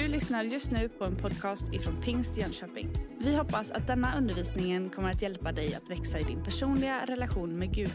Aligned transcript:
Du 0.00 0.08
lyssnar 0.08 0.42
just 0.42 0.70
nu 0.70 0.88
på 0.88 1.04
en 1.04 1.16
podcast 1.16 1.72
ifrån 1.72 1.96
Pingst 2.04 2.36
Jönköping. 2.36 2.90
Vi 3.18 3.36
hoppas 3.36 3.70
att 3.70 3.86
denna 3.86 4.16
undervisning 4.16 4.90
kommer 4.90 5.10
att 5.10 5.22
hjälpa 5.22 5.52
dig 5.52 5.74
att 5.74 5.90
växa 5.90 6.18
i 6.18 6.22
din 6.22 6.44
personliga 6.44 7.00
relation 7.06 7.58
med 7.58 7.74
Gud. 7.74 7.90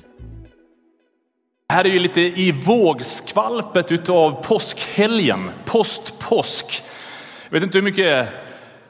Det 1.67 1.73
här 1.73 1.85
är 1.85 1.89
ju 1.89 1.99
lite 1.99 2.21
i 2.21 2.51
vågskvalpet 2.51 3.91
utav 3.91 4.43
påskhelgen, 4.43 5.51
post-påsk. 5.65 6.83
Jag 7.43 7.51
vet 7.51 7.63
inte 7.63 7.77
hur 7.77 7.83
mycket 7.83 8.27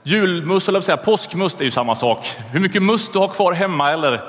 julmust, 0.04 0.70
eller 0.70 0.82
säga 0.82 0.98
påskmust 0.98 1.60
är 1.60 1.66
ju 1.66 1.72
samma 1.72 1.96
sak. 1.96 2.28
Hur 2.52 2.60
mycket 2.60 2.84
must 2.84 3.14
du 3.14 3.20
har 3.20 3.28
kvar 3.28 3.54
hemma 3.54 3.92
eller 3.92 4.22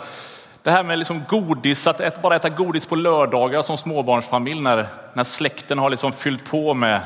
det 0.62 0.71
här 0.71 0.84
med 0.84 0.98
liksom 0.98 1.23
godis, 1.29 1.87
att 1.87 2.00
äta, 2.00 2.21
bara 2.21 2.37
äta 2.37 2.48
godis 2.48 2.87
på 2.87 2.96
lördagar 2.96 3.62
som 3.62 3.79
småbarnsfamilj 3.79 4.61
när, 4.61 4.87
när 5.14 5.24
släkten 5.24 5.78
har 5.78 5.91
liksom 5.91 6.12
fyllt 6.12 6.50
på 6.50 6.74
med, 6.74 7.00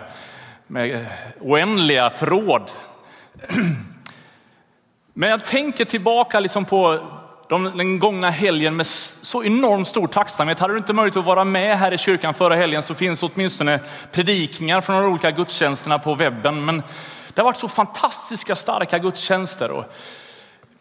med 0.70 0.94
eh, 0.94 1.06
oändliga 1.40 2.10
förråd. 2.10 2.70
Men 5.12 5.30
jag 5.30 5.44
tänker 5.44 5.84
tillbaka 5.84 6.40
liksom 6.40 6.64
på 6.64 7.06
de, 7.48 7.64
den 7.64 7.98
gångna 7.98 8.30
helgen 8.30 8.76
med 8.76 8.86
så 8.86 9.44
enormt 9.44 9.88
stor 9.88 10.06
tacksamhet. 10.06 10.58
Hade 10.58 10.74
du 10.74 10.78
inte 10.78 10.92
möjlighet 10.92 11.16
att 11.16 11.24
vara 11.24 11.44
med 11.44 11.78
här 11.78 11.92
i 11.92 11.98
kyrkan 11.98 12.34
förra 12.34 12.54
helgen 12.54 12.82
så 12.82 12.94
finns 12.94 13.22
åtminstone 13.22 13.80
predikningar 14.12 14.80
från 14.80 15.02
de 15.02 15.10
olika 15.10 15.30
gudstjänsterna 15.30 15.98
på 15.98 16.14
webben. 16.14 16.64
Men 16.64 16.82
det 17.34 17.40
har 17.40 17.44
varit 17.44 17.56
så 17.56 17.68
fantastiska 17.68 18.54
starka 18.54 18.98
gudstjänster. 18.98 19.70
Och 19.70 19.84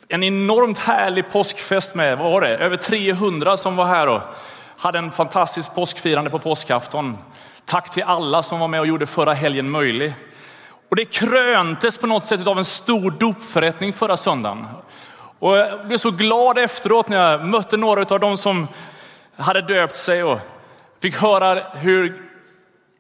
en 0.08 0.24
enormt 0.24 0.80
härlig 0.80 1.32
påskfest 1.32 1.96
med, 1.96 2.18
vad 2.18 2.32
var 2.32 2.42
det, 2.42 2.58
över 2.58 2.78
300 2.78 3.58
som 3.58 3.76
var 3.76 3.86
här 3.86 4.08
och 4.08 4.22
hade 4.78 5.00
en 5.00 5.12
fantastisk 5.12 5.76
påskfirande 5.76 6.30
på 6.30 6.40
påskafton. 6.40 7.18
Tack 7.70 7.90
till 7.90 8.04
alla 8.04 8.44
som 8.44 8.60
var 8.60 8.68
med 8.68 8.80
och 8.80 8.88
gjorde 8.88 9.06
förra 9.06 9.34
helgen 9.34 9.70
möjlig. 9.70 10.14
Och 10.90 10.96
det 10.96 11.06
kröntes 11.06 11.98
på 11.98 12.08
något 12.08 12.26
sätt 12.26 12.48
av 12.48 12.58
en 12.58 12.66
stor 12.66 13.12
dopförrättning 13.12 13.94
förra 13.94 14.18
söndagen. 14.18 14.68
Och 15.40 15.58
jag 15.58 15.88
blev 15.88 15.98
så 15.98 16.12
glad 16.12 16.58
efteråt 16.58 17.10
när 17.10 17.32
jag 17.32 17.46
mötte 17.46 17.78
några 17.78 18.02
av 18.02 18.20
dem 18.20 18.38
som 18.38 18.68
hade 19.38 19.62
döpt 19.62 19.96
sig 19.96 20.24
och 20.24 20.40
fick 21.02 21.16
höra 21.16 21.64
hur 21.74 22.30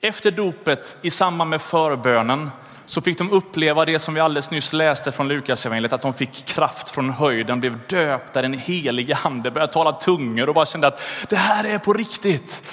efter 0.02 0.31
dopet 0.31 0.97
i 1.02 1.09
samband 1.09 1.50
med 1.50 1.62
förbönen 1.62 2.52
så 2.86 3.02
fick 3.02 3.17
de 3.17 3.31
uppleva 3.31 3.86
det 3.86 4.00
som 4.00 4.14
vi 4.14 4.20
alldeles 4.20 4.52
nyss 4.52 4.73
läste 4.73 5.12
från 5.12 5.28
Lukas 5.28 5.66
evangeliet, 5.66 5.94
att 5.94 6.02
de 6.02 6.14
fick 6.14 6.45
kraft 6.45 6.90
från 6.90 7.09
höjden, 7.09 7.59
blev 7.59 7.80
döpta 7.88 8.40
i 8.40 8.42
den 8.42 8.53
helige 8.53 9.17
ande, 9.23 9.52
började 9.52 9.73
tala 9.73 9.92
tungor 9.92 10.50
och 10.50 10.56
bara 10.56 10.66
kände 10.66 10.88
att 10.88 11.02
det 11.30 11.36
här 11.36 11.64
är 11.64 11.78
på 11.78 11.94
riktigt. 11.94 12.64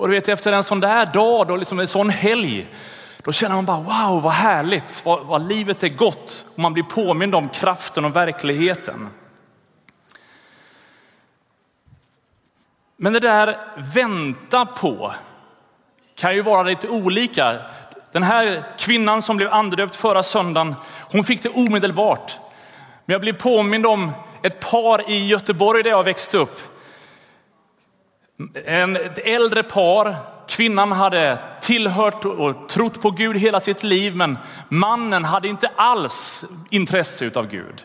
Och 0.00 0.08
du 0.08 0.14
vet 0.14 0.28
efter 0.28 0.52
en 0.52 0.64
sån 0.64 0.80
där 0.80 1.06
dag, 1.06 1.46
då 1.46 1.56
liksom 1.56 1.80
en 1.80 1.88
sån 1.88 2.10
helg, 2.10 2.68
då 3.22 3.32
känner 3.32 3.54
man 3.54 3.64
bara 3.64 3.80
wow 3.80 4.22
vad 4.22 4.32
härligt, 4.32 5.02
vad, 5.04 5.26
vad 5.26 5.48
livet 5.48 5.82
är 5.82 5.88
gott. 5.88 6.44
Och 6.52 6.58
man 6.58 6.72
blir 6.72 6.82
påmind 6.82 7.34
om 7.34 7.48
kraften 7.48 8.04
och 8.04 8.16
verkligheten. 8.16 9.08
Men 12.96 13.12
det 13.12 13.20
där 13.20 13.56
vänta 13.94 14.66
på 14.66 15.14
kan 16.14 16.34
ju 16.34 16.42
vara 16.42 16.62
lite 16.62 16.88
olika. 16.88 17.58
Den 18.12 18.22
här 18.22 18.64
kvinnan 18.78 19.22
som 19.22 19.36
blev 19.36 19.52
andedöpt 19.52 19.94
förra 19.94 20.22
söndagen, 20.22 20.74
hon 21.12 21.24
fick 21.24 21.42
det 21.42 21.48
omedelbart. 21.48 22.38
Men 23.04 23.12
jag 23.12 23.20
blev 23.20 23.38
påmind 23.38 23.86
om 23.86 24.12
ett 24.42 24.60
par 24.60 25.10
i 25.10 25.26
Göteborg 25.26 25.82
där 25.82 25.90
jag 25.90 26.04
växte 26.04 26.38
upp. 26.38 26.79
En, 28.64 28.96
ett 28.96 29.18
äldre 29.18 29.62
par, 29.62 30.16
kvinnan 30.48 30.92
hade 30.92 31.38
tillhört 31.60 32.24
och 32.24 32.68
trott 32.68 33.02
på 33.02 33.10
Gud 33.10 33.36
hela 33.36 33.60
sitt 33.60 33.82
liv, 33.82 34.16
men 34.16 34.38
mannen 34.68 35.24
hade 35.24 35.48
inte 35.48 35.70
alls 35.76 36.44
intresse 36.70 37.30
av 37.34 37.48
Gud. 37.48 37.84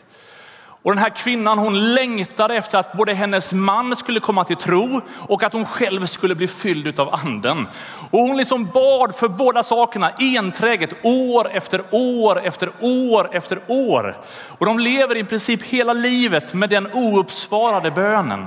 Och 0.86 0.92
den 0.92 1.02
här 1.02 1.16
kvinnan 1.16 1.58
hon 1.58 1.94
längtade 1.94 2.54
efter 2.54 2.78
att 2.78 2.92
både 2.92 3.14
hennes 3.14 3.52
man 3.52 3.96
skulle 3.96 4.20
komma 4.20 4.44
till 4.44 4.56
tro 4.56 5.00
och 5.18 5.42
att 5.42 5.52
hon 5.52 5.64
själv 5.64 6.06
skulle 6.06 6.34
bli 6.34 6.48
fylld 6.48 7.00
av 7.00 7.14
anden. 7.14 7.68
Och 8.10 8.18
hon 8.18 8.36
liksom 8.36 8.66
bad 8.66 9.16
för 9.16 9.28
båda 9.28 9.62
sakerna 9.62 10.12
enträget 10.18 10.90
år 11.02 11.48
efter 11.52 11.82
år 11.90 12.40
efter 12.46 12.70
år 12.80 13.28
efter 13.32 13.60
år. 13.66 14.16
Och 14.58 14.66
de 14.66 14.78
lever 14.78 15.16
i 15.16 15.24
princip 15.24 15.62
hela 15.62 15.92
livet 15.92 16.54
med 16.54 16.70
den 16.70 16.92
ouppsvarade 16.92 17.90
bönen. 17.90 18.46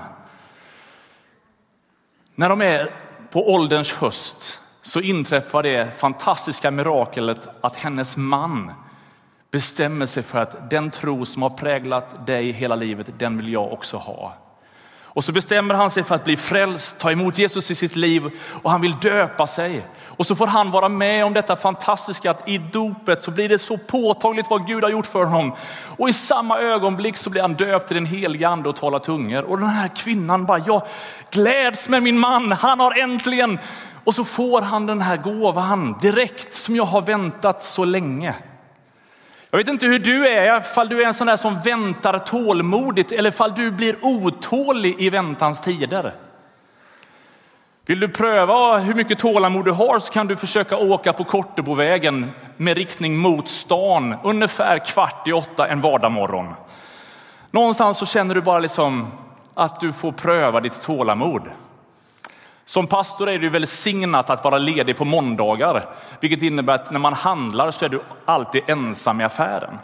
När 2.39 2.49
de 2.49 2.61
är 2.61 2.89
på 3.31 3.53
ålderns 3.53 3.93
höst 3.93 4.59
så 4.81 5.01
inträffar 5.01 5.63
det 5.63 5.99
fantastiska 5.99 6.71
miraklet 6.71 7.47
att 7.61 7.75
hennes 7.75 8.17
man 8.17 8.71
bestämmer 9.51 10.05
sig 10.05 10.23
för 10.23 10.39
att 10.39 10.69
den 10.69 10.91
tro 10.91 11.25
som 11.25 11.41
har 11.41 11.49
präglat 11.49 12.27
dig 12.27 12.51
hela 12.51 12.75
livet, 12.75 13.07
den 13.17 13.37
vill 13.37 13.53
jag 13.53 13.73
också 13.73 13.97
ha. 13.97 14.33
Och 15.19 15.25
så 15.25 15.31
bestämmer 15.31 15.75
han 15.75 15.89
sig 15.89 16.03
för 16.03 16.15
att 16.15 16.23
bli 16.23 16.37
frälst, 16.37 16.99
ta 16.99 17.11
emot 17.11 17.37
Jesus 17.37 17.71
i 17.71 17.75
sitt 17.75 17.95
liv 17.95 18.31
och 18.63 18.71
han 18.71 18.81
vill 18.81 18.91
döpa 18.91 19.47
sig. 19.47 19.81
Och 20.05 20.27
så 20.27 20.35
får 20.35 20.47
han 20.47 20.71
vara 20.71 20.89
med 20.89 21.25
om 21.25 21.33
detta 21.33 21.55
fantastiska 21.55 22.31
att 22.31 22.47
i 22.47 22.57
dopet 22.57 23.23
så 23.23 23.31
blir 23.31 23.49
det 23.49 23.59
så 23.59 23.77
påtagligt 23.77 24.49
vad 24.49 24.67
Gud 24.67 24.83
har 24.83 24.91
gjort 24.91 25.05
för 25.05 25.23
honom. 25.23 25.53
Och 25.97 26.09
i 26.09 26.13
samma 26.13 26.59
ögonblick 26.59 27.17
så 27.17 27.29
blir 27.29 27.41
han 27.41 27.53
döpt 27.53 27.91
i 27.91 27.93
den 27.93 28.05
helige 28.05 28.47
ande 28.47 28.69
och 28.69 28.75
talar 28.75 28.99
tungor. 28.99 29.43
Och 29.43 29.59
den 29.59 29.67
här 29.67 29.89
kvinnan 29.95 30.45
bara, 30.45 30.63
jag 30.67 30.81
gläds 31.31 31.89
med 31.89 32.03
min 32.03 32.19
man, 32.19 32.51
han 32.51 32.79
har 32.79 32.99
äntligen. 32.99 33.59
Och 34.03 34.15
så 34.15 34.23
får 34.23 34.61
han 34.61 34.85
den 34.85 35.01
här 35.01 35.17
gåvan 35.17 35.99
direkt 36.01 36.53
som 36.53 36.75
jag 36.75 36.85
har 36.85 37.01
väntat 37.01 37.63
så 37.63 37.85
länge. 37.85 38.35
Jag 39.51 39.57
vet 39.57 39.67
inte 39.67 39.85
hur 39.85 39.99
du 39.99 40.27
är, 40.27 40.59
ifall 40.59 40.89
du 40.89 41.01
är 41.03 41.07
en 41.07 41.13
sån 41.13 41.27
där 41.27 41.35
som 41.35 41.59
väntar 41.59 42.19
tålmodigt 42.19 43.11
eller 43.11 43.29
ifall 43.29 43.55
du 43.55 43.71
blir 43.71 43.95
otålig 44.01 44.95
i 44.99 45.09
väntans 45.09 45.61
tider. 45.61 46.13
Vill 47.85 47.99
du 47.99 48.07
pröva 48.07 48.77
hur 48.77 48.93
mycket 48.93 49.19
tålamod 49.19 49.65
du 49.65 49.71
har 49.71 49.99
så 49.99 50.13
kan 50.13 50.27
du 50.27 50.35
försöka 50.35 50.77
åka 50.77 51.13
på 51.13 51.23
Kortebovägen 51.23 52.31
med 52.57 52.77
riktning 52.77 53.17
mot 53.17 53.49
stan 53.49 54.15
ungefär 54.23 54.79
kvart 54.79 55.27
i 55.27 55.33
åtta 55.33 55.67
en 55.67 55.81
vardagsmorgon. 55.81 56.53
Någonstans 57.51 57.97
så 57.97 58.05
känner 58.05 58.35
du 58.35 58.41
bara 58.41 58.59
liksom 58.59 59.07
att 59.55 59.79
du 59.79 59.93
får 59.93 60.11
pröva 60.11 60.59
ditt 60.59 60.81
tålamod. 60.81 61.41
Som 62.69 62.87
pastor 62.87 63.29
är 63.29 63.39
det 63.39 63.49
välsignat 63.49 64.29
att 64.29 64.43
vara 64.43 64.57
ledig 64.57 64.97
på 64.97 65.05
måndagar, 65.05 65.89
vilket 66.19 66.41
innebär 66.41 66.73
att 66.73 66.91
när 66.91 66.99
man 66.99 67.13
handlar 67.13 67.71
så 67.71 67.85
är 67.85 67.89
du 67.89 68.01
alltid 68.25 68.63
ensam 68.67 69.21
i 69.21 69.23
affären. 69.23 69.79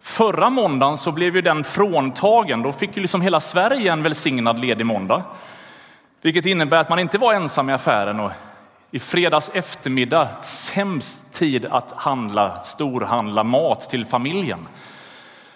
Förra 0.00 0.50
måndagen 0.50 0.96
så 0.96 1.12
blev 1.12 1.36
ju 1.36 1.42
den 1.42 1.64
fråntagen. 1.64 2.62
Då 2.62 2.72
fick 2.72 2.96
ju 2.96 3.02
liksom 3.02 3.20
hela 3.20 3.40
Sverige 3.40 3.92
en 3.92 4.02
välsignad 4.02 4.60
ledig 4.60 4.86
måndag, 4.86 5.22
vilket 6.22 6.46
innebär 6.46 6.76
att 6.76 6.88
man 6.88 6.98
inte 6.98 7.18
var 7.18 7.34
ensam 7.34 7.70
i 7.70 7.72
affären. 7.72 8.20
Och 8.20 8.32
I 8.90 8.98
fredags 8.98 9.50
eftermiddag, 9.54 10.28
sämst 10.42 11.34
tid 11.34 11.66
att 11.66 11.92
handla, 11.92 12.62
storhandla 12.62 13.44
mat 13.44 13.90
till 13.90 14.06
familjen. 14.06 14.68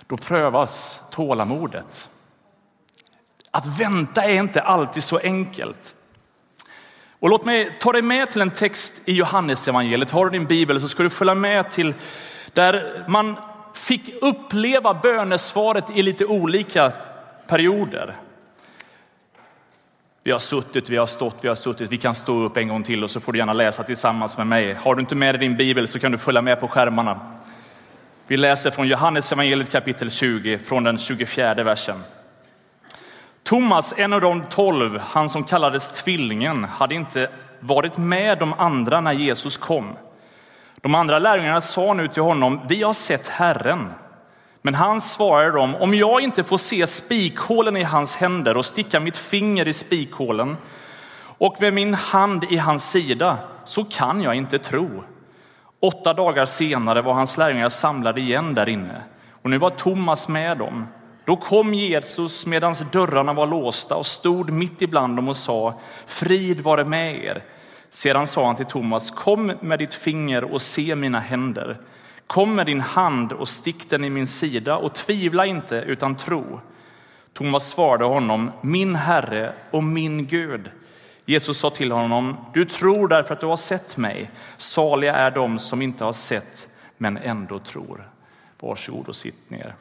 Då 0.06 0.16
prövas 0.16 1.02
tålamodet. 1.10 2.08
Att 3.50 3.80
vänta 3.80 4.24
är 4.24 4.34
inte 4.34 4.60
alltid 4.60 5.02
så 5.02 5.18
enkelt. 5.18 5.94
Och 7.20 7.30
låt 7.30 7.44
mig 7.44 7.76
ta 7.80 7.92
dig 7.92 8.02
med 8.02 8.30
till 8.30 8.40
en 8.40 8.50
text 8.50 9.08
i 9.08 9.12
Johannes 9.12 9.68
evangeliet. 9.68 10.10
Har 10.10 10.24
du 10.24 10.30
din 10.30 10.46
bibel 10.46 10.80
så 10.80 10.88
ska 10.88 11.02
du 11.02 11.10
följa 11.10 11.34
med 11.34 11.70
till 11.70 11.94
där 12.52 13.04
man 13.08 13.36
fick 13.74 14.14
uppleva 14.22 14.94
bönesvaret 14.94 15.84
i 15.94 16.02
lite 16.02 16.26
olika 16.26 16.92
perioder. 17.46 18.16
Vi 20.22 20.30
har 20.30 20.38
suttit, 20.38 20.90
vi 20.90 20.96
har 20.96 21.06
stått, 21.06 21.36
vi 21.42 21.48
har 21.48 21.54
suttit. 21.54 21.92
Vi 21.92 21.96
kan 21.96 22.14
stå 22.14 22.42
upp 22.42 22.56
en 22.56 22.68
gång 22.68 22.82
till 22.82 23.04
och 23.04 23.10
så 23.10 23.20
får 23.20 23.32
du 23.32 23.38
gärna 23.38 23.52
läsa 23.52 23.82
tillsammans 23.82 24.36
med 24.36 24.46
mig. 24.46 24.74
Har 24.74 24.94
du 24.94 25.00
inte 25.00 25.14
med 25.14 25.34
dig 25.34 25.40
din 25.40 25.56
bibel 25.56 25.88
så 25.88 25.98
kan 25.98 26.12
du 26.12 26.18
följa 26.18 26.42
med 26.42 26.60
på 26.60 26.68
skärmarna. 26.68 27.20
Vi 28.26 28.36
läser 28.36 28.70
från 28.70 28.88
Johannes 28.88 29.32
evangeliet 29.32 29.72
kapitel 29.72 30.10
20 30.10 30.58
från 30.58 30.84
den 30.84 30.98
24 30.98 31.54
versen. 31.54 31.96
Thomas, 33.42 33.94
en 33.96 34.12
av 34.12 34.20
de 34.20 34.42
tolv, 34.42 34.98
han 34.98 35.28
som 35.28 35.44
kallades 35.44 35.90
tvillingen, 35.90 36.64
hade 36.64 36.94
inte 36.94 37.28
varit 37.60 37.96
med 37.96 38.38
de 38.38 38.52
andra 38.52 39.00
när 39.00 39.12
Jesus 39.12 39.56
kom. 39.56 39.96
De 40.80 40.94
andra 40.94 41.18
lärjungarna 41.18 41.60
sa 41.60 41.94
nu 41.94 42.08
till 42.08 42.22
honom, 42.22 42.60
vi 42.68 42.82
har 42.82 42.92
sett 42.92 43.28
Herren. 43.28 43.92
Men 44.62 44.74
han 44.74 45.00
svarade 45.00 45.50
dem, 45.50 45.74
om 45.74 45.94
jag 45.94 46.20
inte 46.20 46.44
får 46.44 46.58
se 46.58 46.86
spikhålen 46.86 47.76
i 47.76 47.82
hans 47.82 48.16
händer 48.16 48.56
och 48.56 48.66
sticka 48.66 49.00
mitt 49.00 49.16
finger 49.16 49.68
i 49.68 49.72
spikhålen 49.72 50.56
och 51.22 51.56
med 51.60 51.74
min 51.74 51.94
hand 51.94 52.44
i 52.50 52.56
hans 52.56 52.90
sida, 52.90 53.38
så 53.64 53.84
kan 53.84 54.22
jag 54.22 54.34
inte 54.34 54.58
tro. 54.58 55.04
Åtta 55.80 56.12
dagar 56.12 56.46
senare 56.46 57.02
var 57.02 57.14
hans 57.14 57.36
lärjungar 57.36 57.68
samlade 57.68 58.20
igen 58.20 58.54
där 58.54 58.68
inne 58.68 59.02
och 59.42 59.50
nu 59.50 59.58
var 59.58 59.70
Thomas 59.70 60.28
med 60.28 60.58
dem. 60.58 60.86
Då 61.24 61.36
kom 61.36 61.74
Jesus 61.74 62.46
medan 62.46 62.74
dörrarna 62.92 63.32
var 63.32 63.46
låsta 63.46 63.96
och 63.96 64.06
stod 64.06 64.50
mitt 64.50 64.82
ibland 64.82 65.16
dem 65.16 65.28
och 65.28 65.36
sa, 65.36 65.80
frid 66.06 66.60
vare 66.60 66.84
med 66.84 67.24
er. 67.24 67.44
Sedan 67.90 68.26
sa 68.26 68.46
han 68.46 68.56
till 68.56 68.66
Thomas, 68.66 69.10
kom 69.10 69.52
med 69.60 69.78
ditt 69.78 69.94
finger 69.94 70.44
och 70.44 70.62
se 70.62 70.94
mina 70.94 71.20
händer. 71.20 71.80
Kom 72.26 72.54
med 72.54 72.66
din 72.66 72.80
hand 72.80 73.32
och 73.32 73.48
stick 73.48 73.90
den 73.90 74.04
i 74.04 74.10
min 74.10 74.26
sida 74.26 74.76
och 74.76 74.94
tvivla 74.94 75.46
inte 75.46 75.76
utan 75.76 76.16
tro. 76.16 76.60
Thomas 77.32 77.68
svarade 77.68 78.04
honom, 78.04 78.50
min 78.60 78.94
Herre 78.94 79.52
och 79.70 79.84
min 79.84 80.26
Gud. 80.26 80.70
Jesus 81.24 81.58
sa 81.58 81.70
till 81.70 81.92
honom, 81.92 82.36
du 82.54 82.64
tror 82.64 83.08
därför 83.08 83.34
att 83.34 83.40
du 83.40 83.46
har 83.46 83.56
sett 83.56 83.96
mig. 83.96 84.30
Saliga 84.56 85.14
är 85.14 85.30
de 85.30 85.58
som 85.58 85.82
inte 85.82 86.04
har 86.04 86.12
sett 86.12 86.68
men 86.98 87.16
ändå 87.16 87.58
tror. 87.58 88.10
Varsågod 88.60 89.08
och 89.08 89.16
sitt 89.16 89.50
ner. 89.50 89.74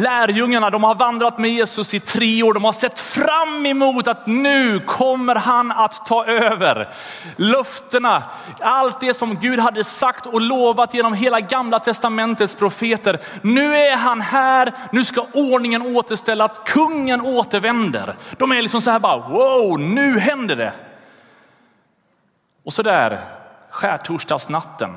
Lärjungarna 0.00 0.70
de 0.70 0.84
har 0.84 0.94
vandrat 0.94 1.38
med 1.38 1.50
Jesus 1.50 1.94
i 1.94 2.00
tre 2.00 2.42
år. 2.42 2.54
De 2.54 2.64
har 2.64 2.72
sett 2.72 2.98
fram 2.98 3.66
emot 3.66 4.08
att 4.08 4.26
nu 4.26 4.80
kommer 4.80 5.34
han 5.34 5.72
att 5.72 6.06
ta 6.06 6.24
över. 6.24 6.88
Löftena, 7.36 8.22
allt 8.60 9.00
det 9.00 9.14
som 9.14 9.34
Gud 9.34 9.58
hade 9.58 9.84
sagt 9.84 10.26
och 10.26 10.40
lovat 10.40 10.94
genom 10.94 11.14
hela 11.14 11.40
gamla 11.40 11.78
testamentets 11.78 12.54
profeter. 12.54 13.18
Nu 13.42 13.76
är 13.76 13.96
han 13.96 14.20
här, 14.20 14.72
nu 14.92 15.04
ska 15.04 15.26
ordningen 15.32 15.96
återställa, 15.96 16.44
att 16.44 16.64
kungen 16.64 17.20
återvänder. 17.20 18.14
De 18.38 18.52
är 18.52 18.62
liksom 18.62 18.80
så 18.80 18.90
här 18.90 18.98
bara, 18.98 19.28
wow, 19.28 19.80
nu 19.80 20.18
händer 20.18 20.56
det. 20.56 20.72
Och 22.64 22.72
så 22.72 22.82
där 22.82 23.20
skärtorsdagsnatten 23.70 24.90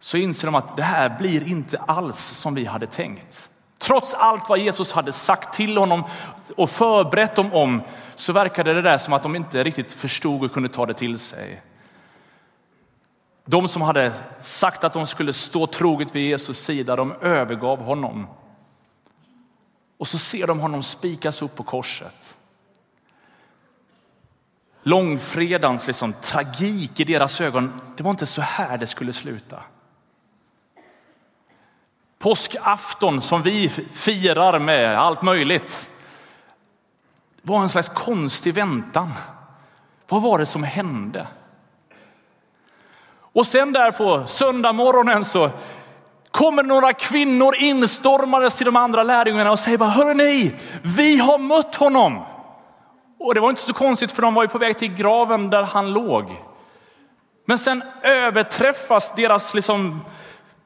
så 0.00 0.16
inser 0.16 0.46
de 0.46 0.54
att 0.54 0.76
det 0.76 0.82
här 0.82 1.18
blir 1.18 1.48
inte 1.48 1.78
alls 1.78 2.18
som 2.18 2.54
vi 2.54 2.64
hade 2.64 2.86
tänkt. 2.86 3.48
Trots 3.78 4.14
allt 4.14 4.48
vad 4.48 4.58
Jesus 4.58 4.92
hade 4.92 5.12
sagt 5.12 5.54
till 5.54 5.76
honom 5.76 6.04
och 6.56 6.70
förberett 6.70 7.36
dem 7.36 7.52
om 7.52 7.82
så 8.14 8.32
verkade 8.32 8.74
det 8.74 8.82
där 8.82 8.98
som 8.98 9.12
att 9.12 9.22
de 9.22 9.36
inte 9.36 9.64
riktigt 9.64 9.92
förstod 9.92 10.44
och 10.44 10.52
kunde 10.52 10.68
ta 10.68 10.86
det 10.86 10.94
till 10.94 11.18
sig. 11.18 11.62
De 13.44 13.68
som 13.68 13.82
hade 13.82 14.12
sagt 14.40 14.84
att 14.84 14.92
de 14.92 15.06
skulle 15.06 15.32
stå 15.32 15.66
troget 15.66 16.14
vid 16.14 16.28
Jesus 16.28 16.64
sida, 16.64 16.96
de 16.96 17.12
övergav 17.12 17.78
honom. 17.78 18.26
Och 19.98 20.08
så 20.08 20.18
ser 20.18 20.46
de 20.46 20.60
honom 20.60 20.82
spikas 20.82 21.42
upp 21.42 21.56
på 21.56 21.62
korset. 21.62 22.36
Långfredagens 24.82 25.86
liksom, 25.86 26.12
tragik 26.12 27.00
i 27.00 27.04
deras 27.04 27.40
ögon, 27.40 27.80
det 27.96 28.02
var 28.02 28.10
inte 28.10 28.26
så 28.26 28.42
här 28.42 28.78
det 28.78 28.86
skulle 28.86 29.12
sluta. 29.12 29.62
Påskafton 32.22 33.20
som 33.20 33.42
vi 33.42 33.68
firar 33.92 34.58
med 34.58 34.98
allt 34.98 35.22
möjligt 35.22 35.90
var 37.42 37.62
en 37.62 37.68
slags 37.68 37.88
konstig 37.88 38.54
väntan. 38.54 39.08
Vad 40.08 40.22
var 40.22 40.38
det 40.38 40.46
som 40.46 40.62
hände? 40.62 41.26
Och 43.32 43.46
sen 43.46 43.72
där 43.72 43.92
på 43.92 44.26
söndag 44.26 44.72
morgonen 44.72 45.24
så 45.24 45.50
kommer 46.30 46.62
några 46.62 46.92
kvinnor 46.92 47.54
instormades 47.54 48.56
till 48.56 48.66
de 48.66 48.76
andra 48.76 49.02
lärjungarna 49.02 49.50
och 49.50 49.58
säger 49.58 49.78
bara, 49.78 49.90
hörru 49.90 50.14
ni, 50.14 50.52
vi 50.82 51.18
har 51.18 51.38
mött 51.38 51.74
honom. 51.74 52.24
Och 53.18 53.34
det 53.34 53.40
var 53.40 53.50
inte 53.50 53.62
så 53.62 53.72
konstigt 53.72 54.12
för 54.12 54.22
de 54.22 54.34
var 54.34 54.42
ju 54.42 54.48
på 54.48 54.58
väg 54.58 54.78
till 54.78 54.94
graven 54.94 55.50
där 55.50 55.62
han 55.62 55.92
låg. 55.92 56.36
Men 57.44 57.58
sen 57.58 57.82
överträffas 58.02 59.14
deras 59.14 59.54
liksom 59.54 60.00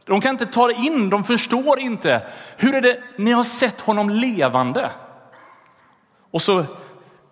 de 0.05 0.21
kan 0.21 0.31
inte 0.31 0.47
ta 0.47 0.67
det 0.67 0.75
in, 0.75 1.11
de 1.11 1.25
förstår 1.25 1.79
inte. 1.79 2.27
Hur 2.57 2.75
är 2.75 2.81
det, 2.81 2.99
ni 3.17 3.33
har 3.33 3.45
sett 3.45 3.81
honom 3.81 4.11
levande. 4.11 4.91
Och 6.31 6.43
så 6.43 6.65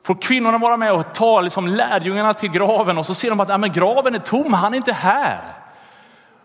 får 0.06 0.22
kvinnorna 0.22 0.58
vara 0.58 0.76
med 0.76 0.92
och 0.92 1.14
ta 1.14 1.40
liksom 1.40 1.66
lärjungarna 1.66 2.34
till 2.34 2.50
graven 2.50 2.98
och 2.98 3.06
så 3.06 3.14
ser 3.14 3.30
de 3.30 3.40
att 3.40 3.48
ja, 3.48 3.58
men 3.58 3.72
graven 3.72 4.14
är 4.14 4.18
tom, 4.18 4.52
han 4.52 4.72
är 4.72 4.76
inte 4.76 4.92
här. 4.92 5.40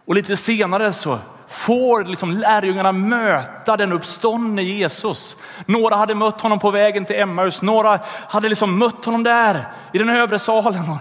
Och 0.06 0.16
lite 0.16 0.38
senare 0.38 0.94
så 0.94 1.18
får 1.48 2.04
liksom 2.04 2.32
lärjungarna 2.32 2.92
möta 2.92 3.78
den 3.78 3.92
uppståndne 3.92 4.62
Jesus. 4.62 5.38
Några 5.66 5.96
hade 5.96 6.16
mött 6.16 6.42
honom 6.42 6.60
på 6.60 6.72
vägen 6.72 7.06
till 7.06 7.16
Emmaus, 7.16 7.62
några 7.62 8.00
hade 8.28 8.50
liksom 8.50 8.78
mött 8.78 9.06
honom 9.06 9.24
där 9.24 9.68
i 9.92 9.98
den 9.98 10.10
övre 10.10 10.40
salen 10.40 10.98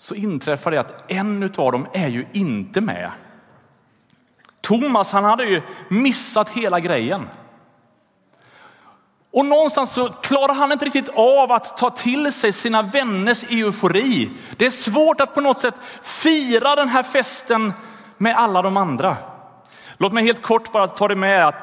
så 0.00 0.14
inträffar 0.14 0.70
det 0.70 0.80
att 0.80 1.10
en 1.10 1.42
av 1.42 1.72
dem 1.72 1.86
är 1.92 2.08
ju 2.08 2.26
inte 2.32 2.80
med. 2.80 3.10
Thomas 4.60 5.12
han 5.12 5.24
hade 5.24 5.44
ju 5.44 5.62
missat 5.88 6.48
hela 6.48 6.80
grejen. 6.80 7.28
Och 9.30 9.46
någonstans 9.46 9.92
så 9.92 10.08
klarar 10.08 10.54
han 10.54 10.72
inte 10.72 10.84
riktigt 10.84 11.08
av 11.08 11.52
att 11.52 11.76
ta 11.76 11.90
till 11.90 12.32
sig 12.32 12.52
sina 12.52 12.82
vänners 12.82 13.44
eufori. 13.44 14.30
Det 14.56 14.66
är 14.66 14.70
svårt 14.70 15.20
att 15.20 15.34
på 15.34 15.40
något 15.40 15.58
sätt 15.58 15.74
fira 16.02 16.76
den 16.76 16.88
här 16.88 17.02
festen 17.02 17.72
med 18.16 18.36
alla 18.36 18.62
de 18.62 18.76
andra. 18.76 19.16
Låt 19.96 20.12
mig 20.12 20.24
helt 20.24 20.42
kort 20.42 20.72
bara 20.72 20.88
ta 20.88 21.08
det 21.08 21.16
med 21.16 21.46
att 21.46 21.54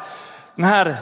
den 0.56 0.66
här 0.66 0.98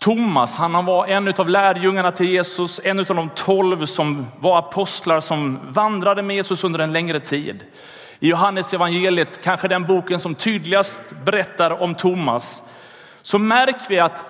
Thomas, 0.00 0.56
han 0.56 0.84
var 0.84 1.06
en 1.06 1.28
av 1.28 1.48
lärjungarna 1.48 2.12
till 2.12 2.28
Jesus, 2.28 2.80
en 2.84 2.98
av 2.98 3.04
de 3.04 3.30
tolv 3.34 3.86
som 3.86 4.26
var 4.38 4.58
apostlar 4.58 5.20
som 5.20 5.58
vandrade 5.68 6.22
med 6.22 6.36
Jesus 6.36 6.64
under 6.64 6.78
en 6.78 6.92
längre 6.92 7.20
tid. 7.20 7.64
I 8.20 8.28
Johannes 8.28 8.74
evangeliet, 8.74 9.42
kanske 9.42 9.68
den 9.68 9.86
boken 9.86 10.20
som 10.20 10.34
tydligast 10.34 11.24
berättar 11.24 11.82
om 11.82 11.94
Thomas, 11.94 12.72
så 13.22 13.38
märker 13.38 13.88
vi 13.88 13.98
att 13.98 14.24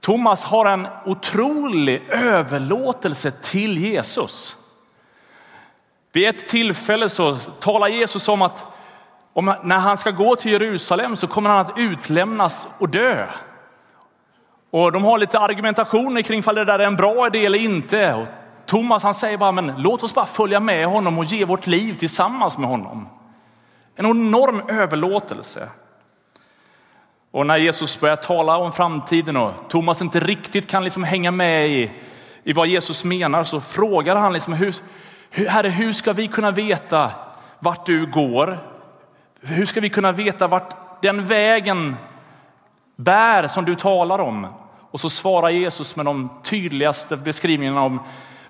Thomas 0.00 0.44
har 0.44 0.66
en 0.66 0.88
otrolig 1.04 2.02
överlåtelse 2.10 3.30
till 3.30 3.78
Jesus. 3.78 4.56
Vid 6.12 6.28
ett 6.28 6.48
tillfälle 6.48 7.08
så 7.08 7.36
talar 7.36 7.88
Jesus 7.88 8.28
om 8.28 8.42
att 8.42 8.64
om 9.32 9.54
när 9.62 9.78
han 9.78 9.96
ska 9.96 10.10
gå 10.10 10.36
till 10.36 10.52
Jerusalem 10.52 11.16
så 11.16 11.26
kommer 11.26 11.50
han 11.50 11.58
att 11.58 11.78
utlämnas 11.78 12.68
och 12.78 12.88
dö. 12.88 13.26
Och 14.70 14.92
de 14.92 15.04
har 15.04 15.18
lite 15.18 15.38
argumentationer 15.38 16.22
kring 16.22 16.42
om 16.46 16.54
det 16.54 16.64
där 16.64 16.78
är 16.78 16.86
en 16.86 16.96
bra 16.96 17.26
idé 17.26 17.46
eller 17.46 17.58
inte. 17.58 18.14
Och 18.14 18.26
Thomas 18.66 19.02
han 19.02 19.14
säger 19.14 19.38
bara, 19.38 19.52
men 19.52 19.72
låt 19.78 20.02
oss 20.02 20.14
bara 20.14 20.26
följa 20.26 20.60
med 20.60 20.86
honom 20.86 21.18
och 21.18 21.24
ge 21.24 21.44
vårt 21.44 21.66
liv 21.66 21.94
tillsammans 21.94 22.58
med 22.58 22.68
honom. 22.68 23.08
En 23.96 24.06
enorm 24.06 24.62
överlåtelse. 24.68 25.68
Och 27.30 27.46
när 27.46 27.56
Jesus 27.56 28.00
börjar 28.00 28.16
tala 28.16 28.56
om 28.56 28.72
framtiden 28.72 29.36
och 29.36 29.52
Thomas 29.68 30.02
inte 30.02 30.20
riktigt 30.20 30.66
kan 30.66 30.84
liksom 30.84 31.04
hänga 31.04 31.30
med 31.30 31.70
i, 31.70 31.90
i 32.44 32.52
vad 32.52 32.66
Jesus 32.66 33.04
menar 33.04 33.44
så 33.44 33.60
frågar 33.60 34.16
han 34.16 34.32
liksom, 34.32 34.52
hur, 34.52 34.74
Herre, 35.30 35.68
hur 35.68 35.92
ska 35.92 36.12
vi 36.12 36.28
kunna 36.28 36.50
veta 36.50 37.10
vart 37.58 37.86
du 37.86 38.06
går? 38.06 38.58
Hur 39.40 39.66
ska 39.66 39.80
vi 39.80 39.90
kunna 39.90 40.12
veta 40.12 40.46
vart 40.46 41.02
den 41.02 41.26
vägen 41.26 41.96
bär 42.96 43.48
som 43.48 43.64
du 43.64 43.74
talar 43.74 44.18
om? 44.18 44.46
Och 44.90 45.00
så 45.00 45.10
svarar 45.10 45.50
Jesus 45.50 45.96
med 45.96 46.06
de 46.06 46.30
tydligaste 46.42 47.16
beskrivningarna 47.16 47.82
om 47.82 48.00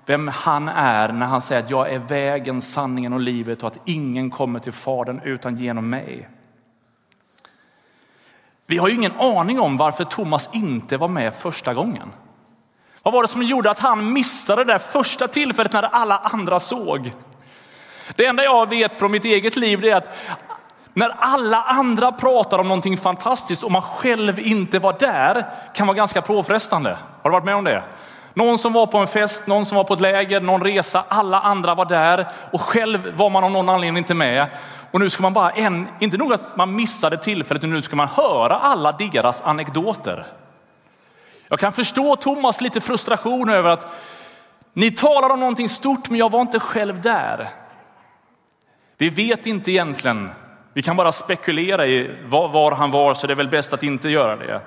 vem 0.05 0.27
han 0.27 0.67
är 0.67 1.11
när 1.11 1.25
han 1.25 1.41
säger 1.41 1.63
att 1.63 1.69
jag 1.69 1.93
är 1.93 1.99
vägen, 1.99 2.61
sanningen 2.61 3.13
och 3.13 3.19
livet 3.19 3.63
och 3.63 3.67
att 3.67 3.79
ingen 3.85 4.29
kommer 4.29 4.59
till 4.59 4.71
Fadern 4.71 5.21
utan 5.23 5.55
genom 5.55 5.89
mig. 5.89 6.29
Vi 8.65 8.77
har 8.77 8.87
ju 8.87 8.95
ingen 8.95 9.19
aning 9.19 9.59
om 9.59 9.77
varför 9.77 10.03
Thomas 10.03 10.49
inte 10.53 10.97
var 10.97 11.07
med 11.07 11.33
första 11.33 11.73
gången. 11.73 12.11
Vad 13.03 13.13
var 13.13 13.21
det 13.21 13.27
som 13.27 13.43
gjorde 13.43 13.71
att 13.71 13.79
han 13.79 14.13
missade 14.13 14.63
det 14.63 14.73
där 14.73 14.79
första 14.79 15.27
tillfället 15.27 15.73
när 15.73 15.83
alla 15.83 16.17
andra 16.17 16.59
såg? 16.59 17.13
Det 18.15 18.25
enda 18.25 18.43
jag 18.43 18.69
vet 18.69 18.95
från 18.95 19.11
mitt 19.11 19.25
eget 19.25 19.55
liv 19.55 19.85
är 19.85 19.95
att 19.95 20.17
när 20.97 21.15
alla 21.19 21.63
andra 21.63 22.11
pratar 22.11 22.59
om 22.59 22.67
någonting 22.67 22.97
fantastiskt 22.97 23.63
och 23.63 23.71
man 23.71 23.81
själv 23.81 24.39
inte 24.39 24.79
var 24.79 24.95
där 24.99 25.45
kan 25.73 25.87
vara 25.87 25.97
ganska 25.97 26.21
påfrestande. 26.21 26.97
Har 27.21 27.29
du 27.29 27.31
varit 27.31 27.43
med 27.43 27.55
om 27.55 27.63
det? 27.63 27.83
Någon 28.33 28.57
som 28.57 28.73
var 28.73 28.87
på 28.87 28.97
en 28.97 29.07
fest, 29.07 29.47
någon 29.47 29.65
som 29.65 29.75
var 29.75 29.83
på 29.83 29.93
ett 29.93 30.01
läger, 30.01 30.41
någon 30.41 30.63
resa, 30.63 31.03
alla 31.07 31.39
andra 31.39 31.75
var 31.75 31.85
där 31.85 32.27
och 32.51 32.61
själv 32.61 33.13
var 33.15 33.29
man 33.29 33.43
av 33.43 33.51
någon 33.51 33.69
anledning 33.69 33.97
inte 33.97 34.13
med. 34.13 34.47
Och 34.91 34.99
nu 34.99 35.09
ska 35.09 35.21
man 35.21 35.33
bara, 35.33 35.49
en, 35.49 35.87
inte 35.99 36.17
nog 36.17 36.33
att 36.33 36.57
man 36.57 36.75
missade 36.75 37.17
tillfället, 37.17 37.63
nu 37.63 37.81
ska 37.81 37.95
man 37.95 38.07
höra 38.07 38.59
alla 38.59 38.91
deras 38.91 39.41
anekdoter. 39.41 40.25
Jag 41.47 41.59
kan 41.59 41.73
förstå 41.73 42.15
Thomas 42.15 42.61
lite 42.61 42.81
frustration 42.81 43.49
över 43.49 43.69
att 43.69 43.87
ni 44.73 44.91
talar 44.91 45.29
om 45.29 45.39
någonting 45.39 45.69
stort 45.69 46.09
men 46.09 46.19
jag 46.19 46.31
var 46.31 46.41
inte 46.41 46.59
själv 46.59 47.01
där. 47.01 47.49
Vi 48.97 49.09
vet 49.09 49.45
inte 49.45 49.71
egentligen 49.71 50.29
vi 50.77 50.83
kan 50.83 50.95
bara 50.95 51.11
spekulera 51.11 51.87
i 51.87 52.09
var, 52.25 52.71
han 52.71 52.91
var, 52.91 53.13
så 53.13 53.27
det 53.27 53.33
är 53.33 53.35
väl 53.35 53.47
bäst 53.47 53.73
att 53.73 53.83
inte 53.83 54.09
göra 54.09 54.35
det. 54.35 54.61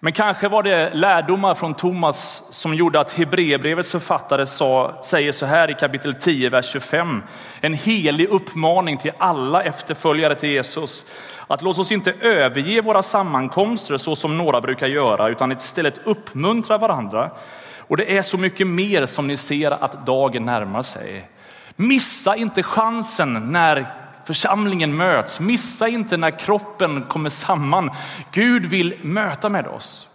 Men 0.00 0.12
kanske 0.12 0.48
var 0.48 0.62
det 0.62 0.94
lärdomar 0.94 1.54
från 1.54 1.74
Thomas 1.74 2.48
som 2.52 2.74
gjorde 2.74 3.00
att 3.00 3.12
Hebreerbrevets 3.12 3.92
författare 3.92 4.46
sa, 4.46 4.92
säger 5.04 5.32
så 5.32 5.46
här 5.46 5.70
i 5.70 5.74
kapitel 5.74 6.14
10, 6.14 6.50
vers 6.50 6.72
25. 6.72 7.22
En 7.60 7.74
helig 7.74 8.28
uppmaning 8.28 8.96
till 8.96 9.12
alla 9.18 9.62
efterföljare 9.62 10.34
till 10.34 10.50
Jesus. 10.50 11.06
Att 11.46 11.62
låt 11.62 11.78
oss 11.78 11.92
inte 11.92 12.14
överge 12.20 12.80
våra 12.80 13.02
sammankomster 13.02 13.96
så 13.96 14.16
som 14.16 14.38
några 14.38 14.60
brukar 14.60 14.86
göra, 14.86 15.28
utan 15.28 15.52
istället 15.52 16.00
uppmuntra 16.04 16.78
varandra. 16.78 17.30
Och 17.78 17.96
det 17.96 18.16
är 18.16 18.22
så 18.22 18.38
mycket 18.38 18.66
mer 18.66 19.06
som 19.06 19.26
ni 19.26 19.36
ser 19.36 19.70
att 19.70 20.06
dagen 20.06 20.44
närmar 20.44 20.82
sig. 20.82 21.28
Missa 21.76 22.36
inte 22.36 22.62
chansen 22.62 23.52
när 23.52 23.99
församlingen 24.24 24.96
möts. 24.96 25.40
Missa 25.40 25.88
inte 25.88 26.16
när 26.16 26.38
kroppen 26.38 27.02
kommer 27.02 27.30
samman. 27.30 27.90
Gud 28.32 28.66
vill 28.66 28.94
möta 29.02 29.48
med 29.48 29.66
oss. 29.66 30.08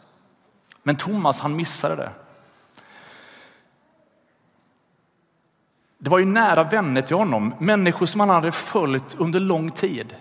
Men 0.84 0.96
Thomas 0.96 1.40
han 1.40 1.56
missade 1.56 1.96
det. 1.96 2.10
Det 5.98 6.10
var 6.10 6.20
ju 6.20 6.26
nära 6.26 6.64
vänner 6.64 7.02
till 7.02 7.16
honom, 7.16 7.56
människor 7.60 8.06
som 8.06 8.20
han 8.20 8.30
hade 8.30 8.52
följt 8.52 9.16
under 9.18 9.40
lång 9.40 9.72
tid. 9.72 10.16